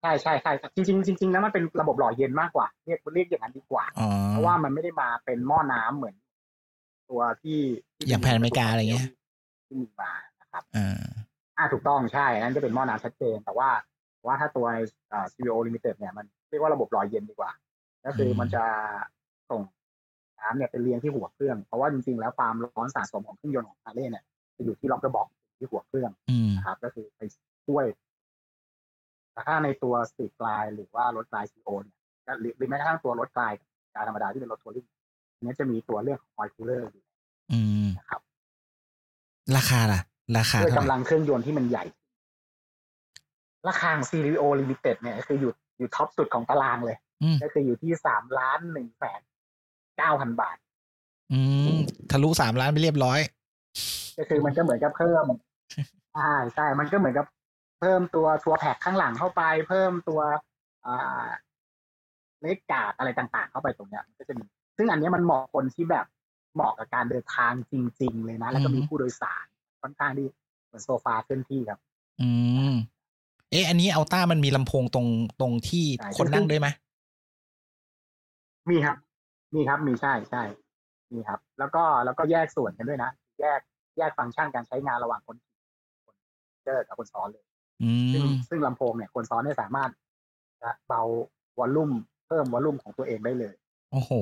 [0.00, 6.16] ใช่ใช่ใช่จริงๆจริงๆแล้วมันเป็นระบบหล่อเย็นมากกว่าเรียกเรียกอย่างนั้นดีกว่าอ๋อเพราะว่ามันไม่ได้มาเป็นหม้อน้ำเหมือน
[7.10, 7.58] ตัวที่
[7.96, 9.06] ที่อย่าง Pan America อะไรเงี้ย
[9.66, 11.02] ที่มีมานะครับอ่า
[11.58, 13.68] อ่าถูกต้องใช่อันนั้นจะเป็นหม้อน้ำชัดเจน แต่ว่า
[14.26, 14.66] ว่าถ้าตัว
[15.12, 17.50] อ่า CVO Limited เนี่ยมันเรียกว่าระบบหล่อเย็นดีกว่า
[18.06, 18.64] ก็คือมันจะ
[19.50, 19.60] ส่ง
[20.40, 24.24] น้ำเนี่ยเป็นเลี้ยงที่หัวเครื่อง เพราะว่าจริงๆแล้วความร้อนสะสมของเครื่องยนต์ของฮาร์เลย์เนี่ย
[24.56, 25.26] จะอยู่ที่ rocker box
[25.58, 27.22] ที่หัวเครื่องอืมนะครับ ก็คือไป
[27.66, 27.84] ช่วย
[29.32, 31.96] แต่ถ้าในตัว Street Glide หรือว่ารถกลาย CO เนี่ย
[32.26, 34.95] ก็หรือหรือแม้กระทั่งตัว Road Glide Glide ธรรมดาที่เป็นรถ touring อั
[35.40, 37.04] นนี้จะมีตัวเรื่องของ oil cooler อยู่
[37.52, 38.20] อืมนะครับ
[39.56, 40.00] ราคาล่ะ
[40.38, 41.84] ราคาด้วยเท่าไหกำลัร่งเครื่องยนต์ที่มันใหญ่
[43.68, 49.20] ราคาของ CVO Limited เนี่ยก็คืออยู่อยู่ top สุดของตารางเลยอืมก็คืออยู่ที่สามล้านหนึ่งแสน
[49.96, 50.56] เก้าพันบาท
[51.32, 51.40] อื
[51.76, 51.78] ม
[52.10, 53.18] ทะลุสามล้านไปเรียบร้อย
[54.18, 55.24] ก็คือมันก็เหมือนกับเพิ่ม
[56.14, 57.26] ใช่ใช่ มันก็เหมือนกับ
[57.80, 60.20] เพิ่มตัวทัวร์แพ็กข้างหลังเข้าไป เพิ่มตัว
[60.86, 61.26] อ่า
[62.42, 64.44] เลขกาดอะไรต่างๆ เข้าไปตรงเนี้ยมันก็จะมี
[64.76, 66.06] ซึ่งอันเนี้ยมันเหมาะคนที่แบบ
[66.54, 69.44] เหมาะกับการเดินทางจริง ๆ เลยนะ แล้วก็มีอืมผู้โดยสาร
[69.82, 70.26] ค่อนข้างที่
[70.66, 71.78] เหมือนโซฟาเคลื่อนที่ครับ
[72.20, 72.28] อื
[72.70, 72.72] ม
[73.50, 75.06] เอ๊ะอันนี้อัลต้ามันมีลำโพงตรง
[75.40, 76.68] ตรงที่ใช่คนนั่งด้วยไหม
[78.70, 78.96] มีครับ
[79.54, 80.42] มีครับ มีใช่ใช่
[81.12, 83.10] มีครับ แล้วก็แล้วก็แยกส่วนกันด้วยนะ
[83.40, 83.60] แยก
[83.98, 85.54] แยกฟังก์ชันการใช้งานระหว่างคนขี่
[86.04, 86.14] คน
[86.64, 87.44] เจอกับคนซ้อนเลย
[87.82, 89.90] อืซึ่งมซึ่งลำโพงเนี่ยคนซ้อนเนี่ยสามารถ
[90.62, 91.02] จะเบา
[91.58, 91.90] วอลลุ่ม
[92.26, 93.54] เพิ่มวอลลุ่มของตัวเองได้เลย
[93.92, 94.12] โอ้โห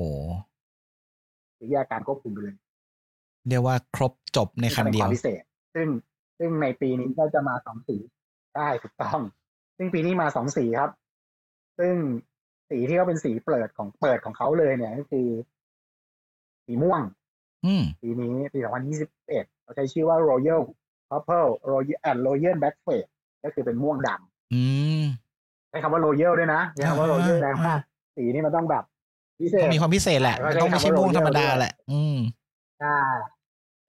[1.57, 2.57] หรือแยกการควบคุมไปเลย
[3.49, 5.43] เรียกว่าครบจบในคันป็เดีคยววามพิเศษ
[5.75, 5.89] ซึ่ง
[6.39, 7.97] ซึ่งในปีนี้ก็จะมาสองสี
[8.57, 9.21] ได้ถูกต้อง
[9.77, 10.91] ซึ่งปีนี้มาสองสีครับ
[11.79, 11.95] ซึ่ง
[12.71, 15.29] สีที่เขาเป็นสีเปิดของเปิดของเขาเลยเนี่ยก็คือ
[16.65, 17.01] สีม่วง
[17.67, 18.59] อืมปีนี้ปี
[19.07, 19.27] 2021
[19.62, 20.61] เขาใช้ชื่อว่า Royal
[21.11, 23.09] Purple Royal and Royal Blackfade
[23.45, 24.11] ก็คือเป็นม่วงด
[24.53, 24.62] อื
[25.03, 28.85] มำใช้คำว่า Royal ด้วยนะใช้คำว่าอ่า Royal แรงมากอ่าสีนี่มันต้องแบบ
[29.41, 32.16] พิเศต้อษงมีความพิเศษแหละใช่มันต้องไม่ใช่ใช้คำว่าม่วงธรรมดา Royal แหละ อืม
[32.80, 32.99] ใช่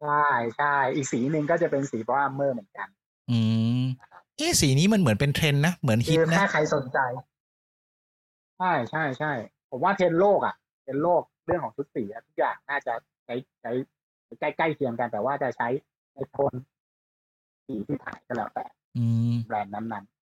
[0.01, 0.25] ใช่
[0.57, 2.87] ใช่อีกสีหนึ่งก็จะเป็นสี Bronze Armor เหมือนกัน
[3.31, 3.39] อื
[3.81, 3.83] ม
[4.37, 6.99] เอ๊ะสีนี้มันเหมือนเป็นเทรนด์นะเหมือนฮิคืตอนะถ้าใครสนใจ
[8.59, 9.31] ใช่ใช่ใช่
[9.69, 12.93] ผมว่าเทรนด์โลกอะเทรนด์โลกเรื่องของชุดสีอะทุกอย่างน่าจะ
[13.25, 13.71] ใช้ใช้
[14.39, 15.67] ใกล้ใกล้เคียงกันแต่ว่าจะใช้
[16.13, 16.53] ในโทน
[17.67, 18.65] สีที่ถ่ายก็แล้วแต่
[18.97, 20.14] อืมแบรนด์นั้นๆ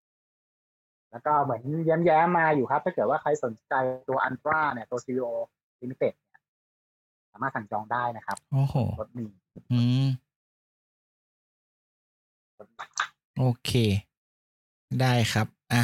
[1.14, 3.74] แล้วก็เหมือนแย้มๆมาอยู่ครับ ถ้าเกิดว่าใครสนใจ
[4.10, 5.28] ตัวอันตราเนี่ยตัว CVO
[5.82, 6.40] Limited เนี่ย
[7.32, 9.26] สามารถสั่งจองได้นะครับโอ้โหรถมี
[9.72, 10.06] อืม
[13.38, 13.72] โอเค
[15.02, 15.84] ได้ครับ อะ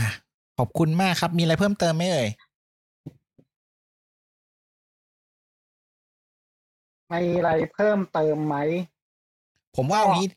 [0.58, 2.30] ขอบคุณมากครับ มีอะไรเพิ่มเติมไหมเอ่ย
[7.12, 8.56] มีอะไรเพิ่มเติมไหม
[9.76, 10.28] ผมว่าเอางี้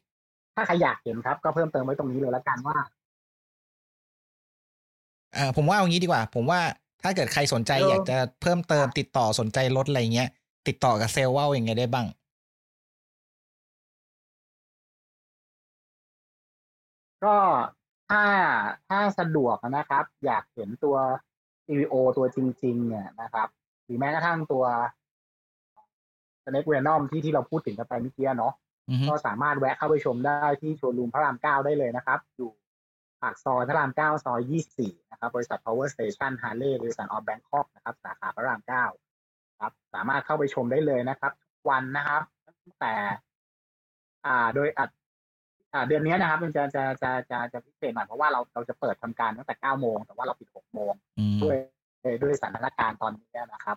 [0.56, 2.76] ถ้าใครอยากเห็นครับ ก็เพิ่มเติมไว้ตรงนี้เลยแล้วกันว่า
[5.34, 6.60] เอ่อผมว่าเอางี้ดีกว่า ผมว่า
[7.02, 10.28] ถ้าเกิดใครสนใจเออออยากจะเพิ่มเติมติดต่อสนใจรถอะไรเงี้ย
[10.68, 12.06] ติดต่อกับเซลล์ว่ายังไงได้บ้าง
[17.24, 17.36] ก็
[18.10, 18.22] ถ้า
[18.88, 20.96] ถ้าสะดวกนะครับ อยากเห็นตัว
[21.66, 23.48] CVO ตัวจริง ๆ เนี่ยนะครับ
[23.84, 24.64] หรือแม้กระทั่งตัว
[26.44, 28.54] Snake Venom ที่ที่เราพูดถึงกันไปเมื่อกี้เนาะ
[28.90, 32.50] อือฮึก็สามารถแวะเข้าไปชมได้ที่โชว์รูมพระรามเก้าได้เลยนะครับ อยู่
[33.22, 38.84] ปากซอยพระรามเก้าซอยยี่สี่นะครับ บริษัท Power Station Harley บริษัทออฟแบงคอกนะครับ สาขาพระรามเก้า
[39.60, 42.22] ครับ สามารถเข้าไปชมได้เลยนะครับทุกวันนะครับ
[42.64, 42.94] ตั้งแต่
[44.26, 44.90] อ่า โดยอัด
[45.74, 51.56] อ่า เดือนนี้นะครับมันจะจะจะจะจะพิเศษหน่อยเพราะว่าเราเราจะเปิดทำการตั้งแต่เก้าโมงแต่ว่าเราปิดหกโมงอืมด้วย
[52.22, 53.76] ด้วยสถานการณ์ตอนนี้นะครับ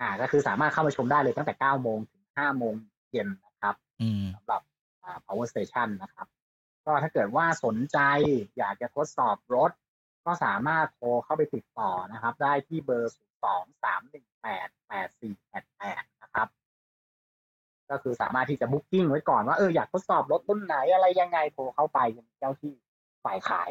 [0.00, 2.74] อ่า ก็คือสามารถเข้ามาชมได้เลยตั้งแต่เก้าโมงถึงห้าโมง
[3.10, 4.62] เย็นนะครับอืมสำหรับ
[5.04, 6.26] อ่า power station นะครับ
[6.86, 7.98] ก็ถ้าเกิดว่าสนใจ
[8.58, 9.70] อยากจะทดสอบรถ
[10.26, 16.48] ก็สามารถโทรเข้าไปติดต่อนะครับ ได้ที่เบอร์ 0 2 3 1 8 8 4 8 8 นะครับ
[17.90, 22.74] ก็คือสามารถที่จะบุ๊กิ้งไว้ก่อนว่าเอออยากทดสอบรถรุ่นไหนอะไรยังไงโทรเข้าไปยังเจ้าที่
[23.24, 23.70] ฝ่ายขาย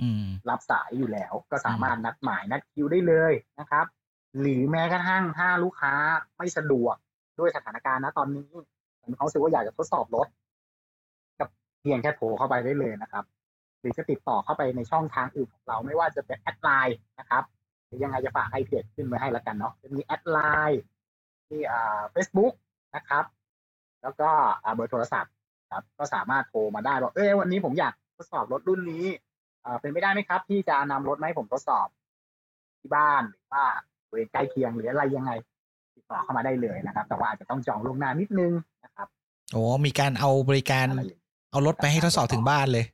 [0.00, 3.86] อืมรับสายอยู่แล้ว ก็สามารถนัดหมายนัดคิวได้เลยนะครับ
[4.40, 5.92] หรือแม้กระทั่งถ้าลูกค้า
[6.36, 6.96] ไม่สะดวก
[7.38, 8.44] ด้วยสถานการณ์นะตอนนี้
[8.96, 10.39] เหมือนเขารู้สึกว่าอยากจะทดสอบรถก็
[11.80, 13.24] เพียงแค่โทรเข้าไปได้เลยนะครับ
[13.80, 17.44] หรือจะติดต่อเข้าไปในช่องทางอื่นของเราไม่ว่าจะเป็น add ไลน์นะครับ
[17.86, 20.38] หรือยังไงจะฝากให้เพจขึ้นไว้ให้แล้วกันเนาะจะมี add ไล
[20.70, 20.82] น์
[21.48, 22.52] ที่อ่าเฟซบุ๊ก
[22.96, 23.24] นะครับ
[24.02, 24.28] แล้วก็
[24.64, 25.32] อ่าเบอร์โทรศัพท์
[25.72, 29.04] ครับก็สามารถโทรมาได้บอกเอ้ยวันนี้ผมอยากทดสอบรถรุ่นนี้
[29.64, 31.88] อ่าเป็นไปได้ไหมครับที่จะนำรถมาให้ผมทดสอบ
[32.80, 33.64] ที่บ้านหรือว่า
[34.10, 35.32] บริเวณใกล้เคียงหรืออะไรยังไง
[35.94, 38.52] ติดต่อเข้ามาได้เลยนะครับ แต่ว่าอาจจะต้องจองล่วงหน้านิดนึง
[38.84, 39.08] นะครับ
[39.52, 40.86] โอ้มีการเอาบริการ
[41.52, 42.84] อะไรอย่างนี้เอารถไปให้ทดสอบถึงบ้านเลย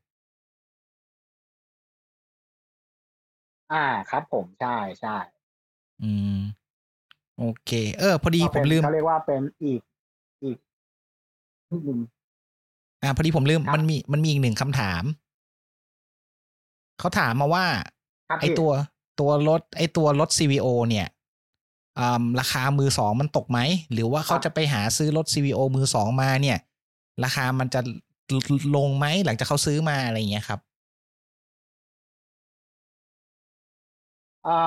[3.72, 5.16] อ่าครับ ผมใช่ใช่
[6.02, 6.38] อืม
[7.38, 9.80] โอเค เออ พอดีก็ผเป็นมลืมเขาเรียกว่าเป็นอีก
[10.44, 10.56] อีก
[11.70, 12.00] นิดนึง
[13.02, 15.02] อ่า พอดีผมลืมครับมันมีมันมีอีกหนึ่งคำถาม
[16.98, 17.66] เขาถามมาว่า
[18.28, 18.72] ครับไอพี่ตัว
[19.20, 21.06] ตัวรถ ไอตัวรถ CVO เนี่ย
[21.98, 23.58] อ่าราคามือสองมันตกไหม
[23.92, 26.58] หรือว่าเขาจะไปหาซื้อรถ CVO มือสองมาเนี่ย
[27.24, 27.80] ราคามันจะ
[28.76, 30.60] ลงไหมหลังจากเขาซื้อมาอะไรอย่างเงี้ยครับ
[34.46, 34.58] อ่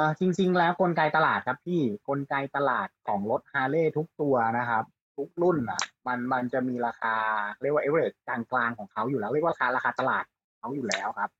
[0.00, 4.84] าจริง ๆ แล้วกลไกตลาดครับพี่กลไกตลาดของรถฮาร์เลย์ทุกตัวนะครับ
[5.16, 7.14] ทุกรุ่นอะ มันมันจะมีราคา
[7.62, 11.30] เรียกว่าเอเวอเรจกลางๆของเขาอยู่แล้ว เรียกว่าราคาราคาตลาดของเขาอยู่แล้วครับ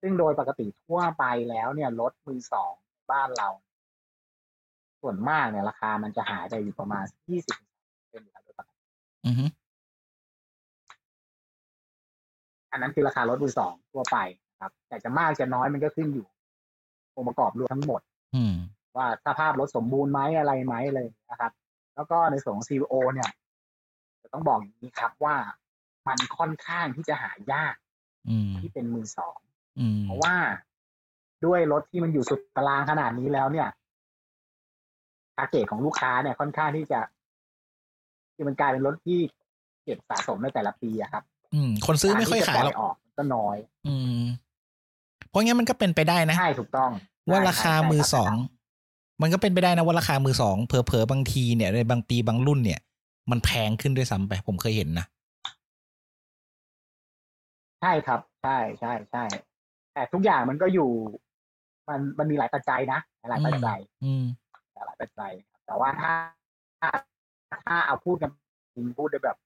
[0.00, 2.72] ซึ่งโดยปกติทั่วไปแล้วเนี่ยรถมือสอง
[3.10, 3.48] บ้านเรา
[5.00, 7.56] ส่วนมากเนี่ยราคามันจะหายไปอยู่ประมาณยี่สิบ
[8.10, 8.76] เป็นอยู่แล้วโดยปกติ
[12.76, 14.16] อือฮึอันนั้นคือราคารถมือสองทั่วไป
[14.60, 16.26] ครับ แต่จะมากจะน้อยมันก็ขึ้นอยู่
[17.16, 18.00] องค์ประกอบรวมทั้งหมด
[18.36, 18.54] อืม
[18.96, 21.52] ว่าสภาพรถสมบูรณ์ไหมอะไรไหมเลยนะครับ
[21.94, 23.30] แล้วก็ในส่วนของ CVO เนี่ย
[24.22, 25.36] จะต้องบอกอย่างนี้ครับว่า
[26.08, 27.74] มันค่อนข้างที่จะหายาก
[28.28, 29.38] อืมที่เป็นมือสอง
[29.78, 30.34] อืมเพราะว่า
[31.44, 33.68] ด้วยรถที่มันอยู่สุดตารางขนาดนี้แล้วเนี่ย
[35.36, 37.00] ทาร์เกตของลูกค้าเนี่ยค่อนข้างที่จะ
[38.34, 39.20] ที่มันกลายเป็นรถที่
[39.84, 41.24] เก็บสะสมในแต่ละปีอะครับ
[41.54, 44.20] อืม คนซื้อไม่ค่อยขายหรอกกรที่จะปล่ออกก็น้อย อืม
[45.28, 46.90] เพราะงั้นมันก็เป็นไปได้นะใช่ถูกต้อง
[47.30, 48.32] ว่าใช่ราคาใช่มือรับสอง
[49.22, 52.80] มันก็เป็นไปได้นะว่าราคามือสองเผลอๆบางทีเนี่ยในบางปีบางรุ่นเนี่ย
[53.30, 55.06] มันแพงขึ้นด้วยซ้ำไป ผมเคยเห็นนะ
[57.80, 59.24] ใช่ครับ ใช่ใช่ใช่
[59.94, 60.90] แต่ทุกอย่างมันก็อยู่
[61.88, 64.24] มันมันมีหลายปัจจัยนะหลายปัจจัย อืม
[64.86, 66.12] หลายปัจจัยครับแต่ว่าถ้า
[66.80, 66.88] ถ้า
[67.66, 68.30] ถ้าเอาพูดกัน
[68.74, 69.36] จริงพูดได้แบบ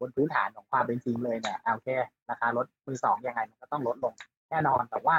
[0.00, 1.88] บนพื้นฐานของความเป็นจริงเลยเนี่ยโอเค
[2.30, 4.14] ราคารถมือสองยังไงมันก็ต้องลดลง
[4.50, 5.16] แน่นอนแต่ว่า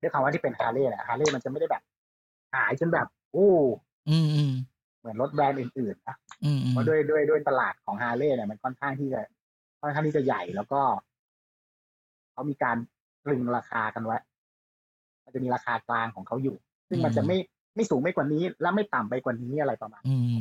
[0.00, 1.82] ด้วยคำว่าที่เป็นฮาร์เลย์เนี่ยฮาร์เลย์มันจะไม่ได้แบบ
[2.54, 3.50] หายจนแบบโอ้
[4.08, 4.52] อืมอืม
[5.00, 9.20] เหมือนรถแบรนด์อื่นๆนะอืมอืมเพราะด้วยด้วยด้วยตลาดของฮาร์เลย์เนี่ยมันค่อนข้างที่จะ
[9.80, 10.80] ค่อนข้างที่จะใหญ่แล้วก็
[12.32, 12.76] เขามีการ
[13.24, 14.18] ตรึงราคากันไว้
[15.24, 16.56] มันจะมีราคากลางของเขาอยู่
[16.88, 17.36] ซึ่งมันจะไม่
[17.76, 20.38] ไม่สูงไม่กว่านี้ และไม่ต่ำไปกว่านี้อะไรประมาณอืม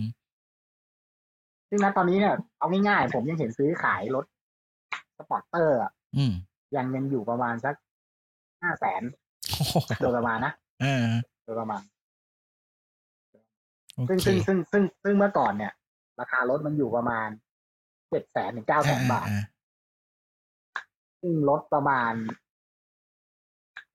[1.73, 4.25] ซึ่งณตอนนี้เนี่ยเอาง่ายๆผมยังเห็นซื้อขายรถ
[5.17, 6.33] Sportster อะอืม
[6.75, 7.75] ยังยังอยู่ประมาณสัก
[8.61, 9.03] ห้าแสน
[9.57, 11.03] โอ้โหโดยประมาณนะเออ
[11.43, 11.81] โดยประมาณ
[13.93, 15.73] โอซึ่งเคซึ่งซึ่งซึ่งซึ่งเมื่อก่อนเนี่ย
[16.19, 17.27] ราคารถมันอยู่ประมาณ
[18.09, 19.41] เจ็ดแสนถึงเก้าแสนบาทอ่
[21.21, 22.13] ซึ่งรถประมาณ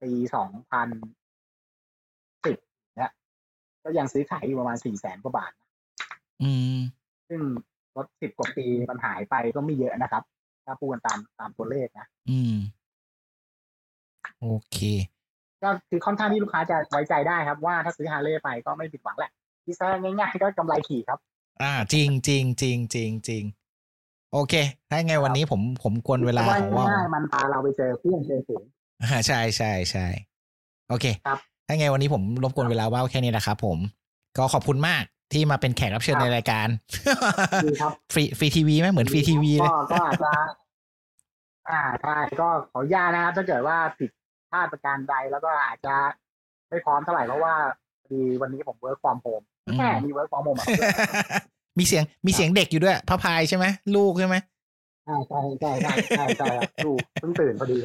[0.03, 0.89] ปีสองพัน
[2.45, 2.59] สิบ
[2.97, 3.12] เนี่ย
[3.85, 5.53] ก็ยังซื้อขายอยู่ประมาณสี่แสนกว่าบาท
[6.43, 6.79] อืม
[7.29, 7.41] ซึ่ง
[7.97, 10.22] รถสิบกว่าปีมันหายไปก็ไม่เยอะนะครับ
[10.66, 12.57] ถ้าพูดกันตามตามตัวเลขนะ อืม
[14.41, 14.79] โอเค
[15.62, 19.31] ก็คือค่อนข้างที่ลูกค้าจะไว้ใจได้ครับ ว่าถ้าซื้อฮาร์เลย์ไปก็ไม่ผิดหวังแหละ
[19.64, 21.18] ที่แท้ง่ายๆ ก็กำไรขี่ครับ
[21.62, 23.45] อ่า จริงจริงจริงจริงจริง
[24.33, 24.55] โอเค
[24.91, 28.62] ถ้าไงวันนี้ผมผมกวนเวลาว่าของว่าวง่ายๆมันพาเราไปเจอเพื่อนเจอฝูง
[29.03, 30.07] อ่าใช่ใช่ใช่
[30.89, 33.79] โอเค ครับ ถ้าไงวันนี้ผมรบกวนเวลาไว้แค่นี้นะครับผม
[34.39, 36.68] ก็ขอบคุณมาก ที่มาเป็นแขกรับเชิญในรายการ
[37.64, 40.33] ดีครับ free free TV ไหมเหมือน free TV เลยก็ก็อาจจะ
[41.70, 44.11] อ่าใช่ก็ขออนุญาตนะครับถ้าเกิดว่าผิด
[44.51, 45.95] พลาดประการใดแล้วก็อาจจะ
[46.68, 47.55] ไม่พร้อมเท่าไหร่เพราะว่า
[48.03, 50.66] พอดีวันนี้ผม work from home อืมแค่มี work from home อะ
[51.79, 53.64] มีเสียงมีเสียงเด็กอยู่ด้วยพระพายใช่ไหม
[53.97, 54.37] ลูกใช่ไหม
[55.05, 57.79] ใช่ใช่ใช่ใช่ใช่ใช่ครับดูเพิ่งตื่นพอดี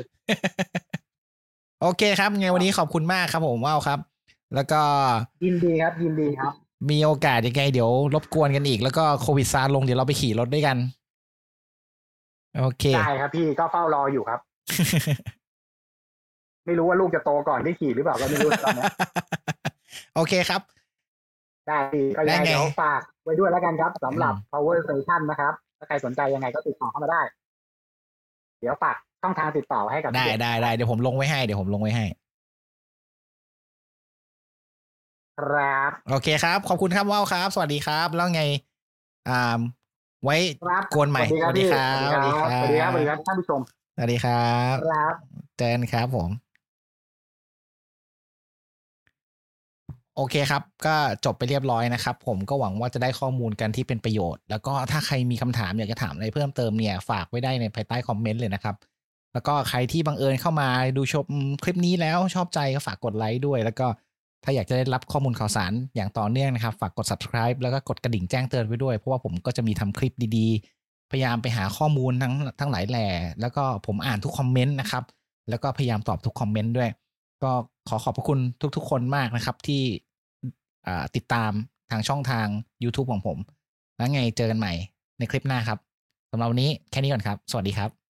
[1.81, 3.99] โอเคครับไงวันนี้ขอบคุณมากครับผมว่าวครับ
[4.55, 4.81] แล้วก็
[5.45, 6.53] ยินดีครับยินดีครับ
[6.89, 10.77] มีโอกาสยังไงเดี๋ยวรบกวนกันอีก แล้วก็โควิดซาลงเดี๋ยวเราไปขี่รถด้วยกัน
[12.59, 14.39] โอเค ได้ครับพี่ก็เฝ้ารออยู่ครับ
[16.65, 18.91] ไม่รู้ว่าลูกจะโตก่อนที่ขี่หรือเปล่าก็ไม่รู้ตอนเนี้ย
[20.15, 20.61] โอเคครับ
[21.67, 27.21] ได้พี่ก็ยังได้ไงไงเดี๋ยวฝากไว้ด้วยแล้วกันครับสำหรับ power station นะครับถ้าใครสนใจยังไงก็ติดต่อเข้ามาได้
[28.59, 32.05] เดี๋ยวฝากช่องทางติดต่อให้กับได้พี่เอกได้ได้เดี๋ยวผมลงไว้ให้เดี๋ยวผมลงไว้ให้
[35.39, 38.43] ครับ โอเคครับ ขอบคุณครับว่าวครับ สวัสดีครับ แล้วไง
[39.29, 39.59] อ่า
[40.23, 43.61] ไว้ครับกวนใหม่สวัสดีครับสวัสดีครับ สวัสดีครับ สวัสดีครับ ท่านผู้ชม
[43.95, 45.13] สวัสดีครับ ครับ
[45.57, 46.29] เจอกันครับผม
[50.17, 58.75] โอเคครับ ก็จบไปเรียบร้อยนะครับ ผมก็หวังว่าจะได้ข้อมูลกันที่เป็นประโยชน์ แล้วก็ถ้าใครมีคำถามอยากจะถามอะไรเพิ่มเติมเนี่ย ฝากไว้ได้ในภายใต้คอมเมนต์เลยนะครับ
[59.33, 61.27] แล้วก็ใครที่บังเอิญเข้ามาดูชม
[61.63, 63.87] คลิปนี้แล้วชอบใจก็ฝากกดไลค์ด้วย แล้วก็
[64.43, 73.07] ถ้าอยากจะได้รับข้อมูลข่าวสารอย่างต่อเนื่องนะครับ ฝากกด subscribe แล้วก็กดกระดิ่งแจ้งเตือนไว้ด้วย เพราะว่าผมก็จะมีทำคลิปดีๆ พยายามไปหาข้อมูลทั้งทั้งหลายแหล่
[73.41, 75.03] แล้วก็ผมอ่านทุกคอมเมนต์นะครับ
[75.49, 76.89] แล้วก็พยายามตอบทุกคอมเมนต์ด้วย
[77.43, 77.51] ก็
[77.89, 78.39] ขอขอบพระคุณ
[78.75, 79.81] ทุกๆ คนมากนะครับที่
[81.15, 81.51] ติดตาม
[81.91, 82.47] ทางช่องทาง
[82.83, 83.37] YouTube ของผม
[83.97, 84.73] แล้วไงเจอกันใหม่
[85.19, 85.79] ในคลิปหน้าครับ
[86.31, 88.02] สำหรับวันนี้แค่นี้ก่อนครับ สวัสดีครับ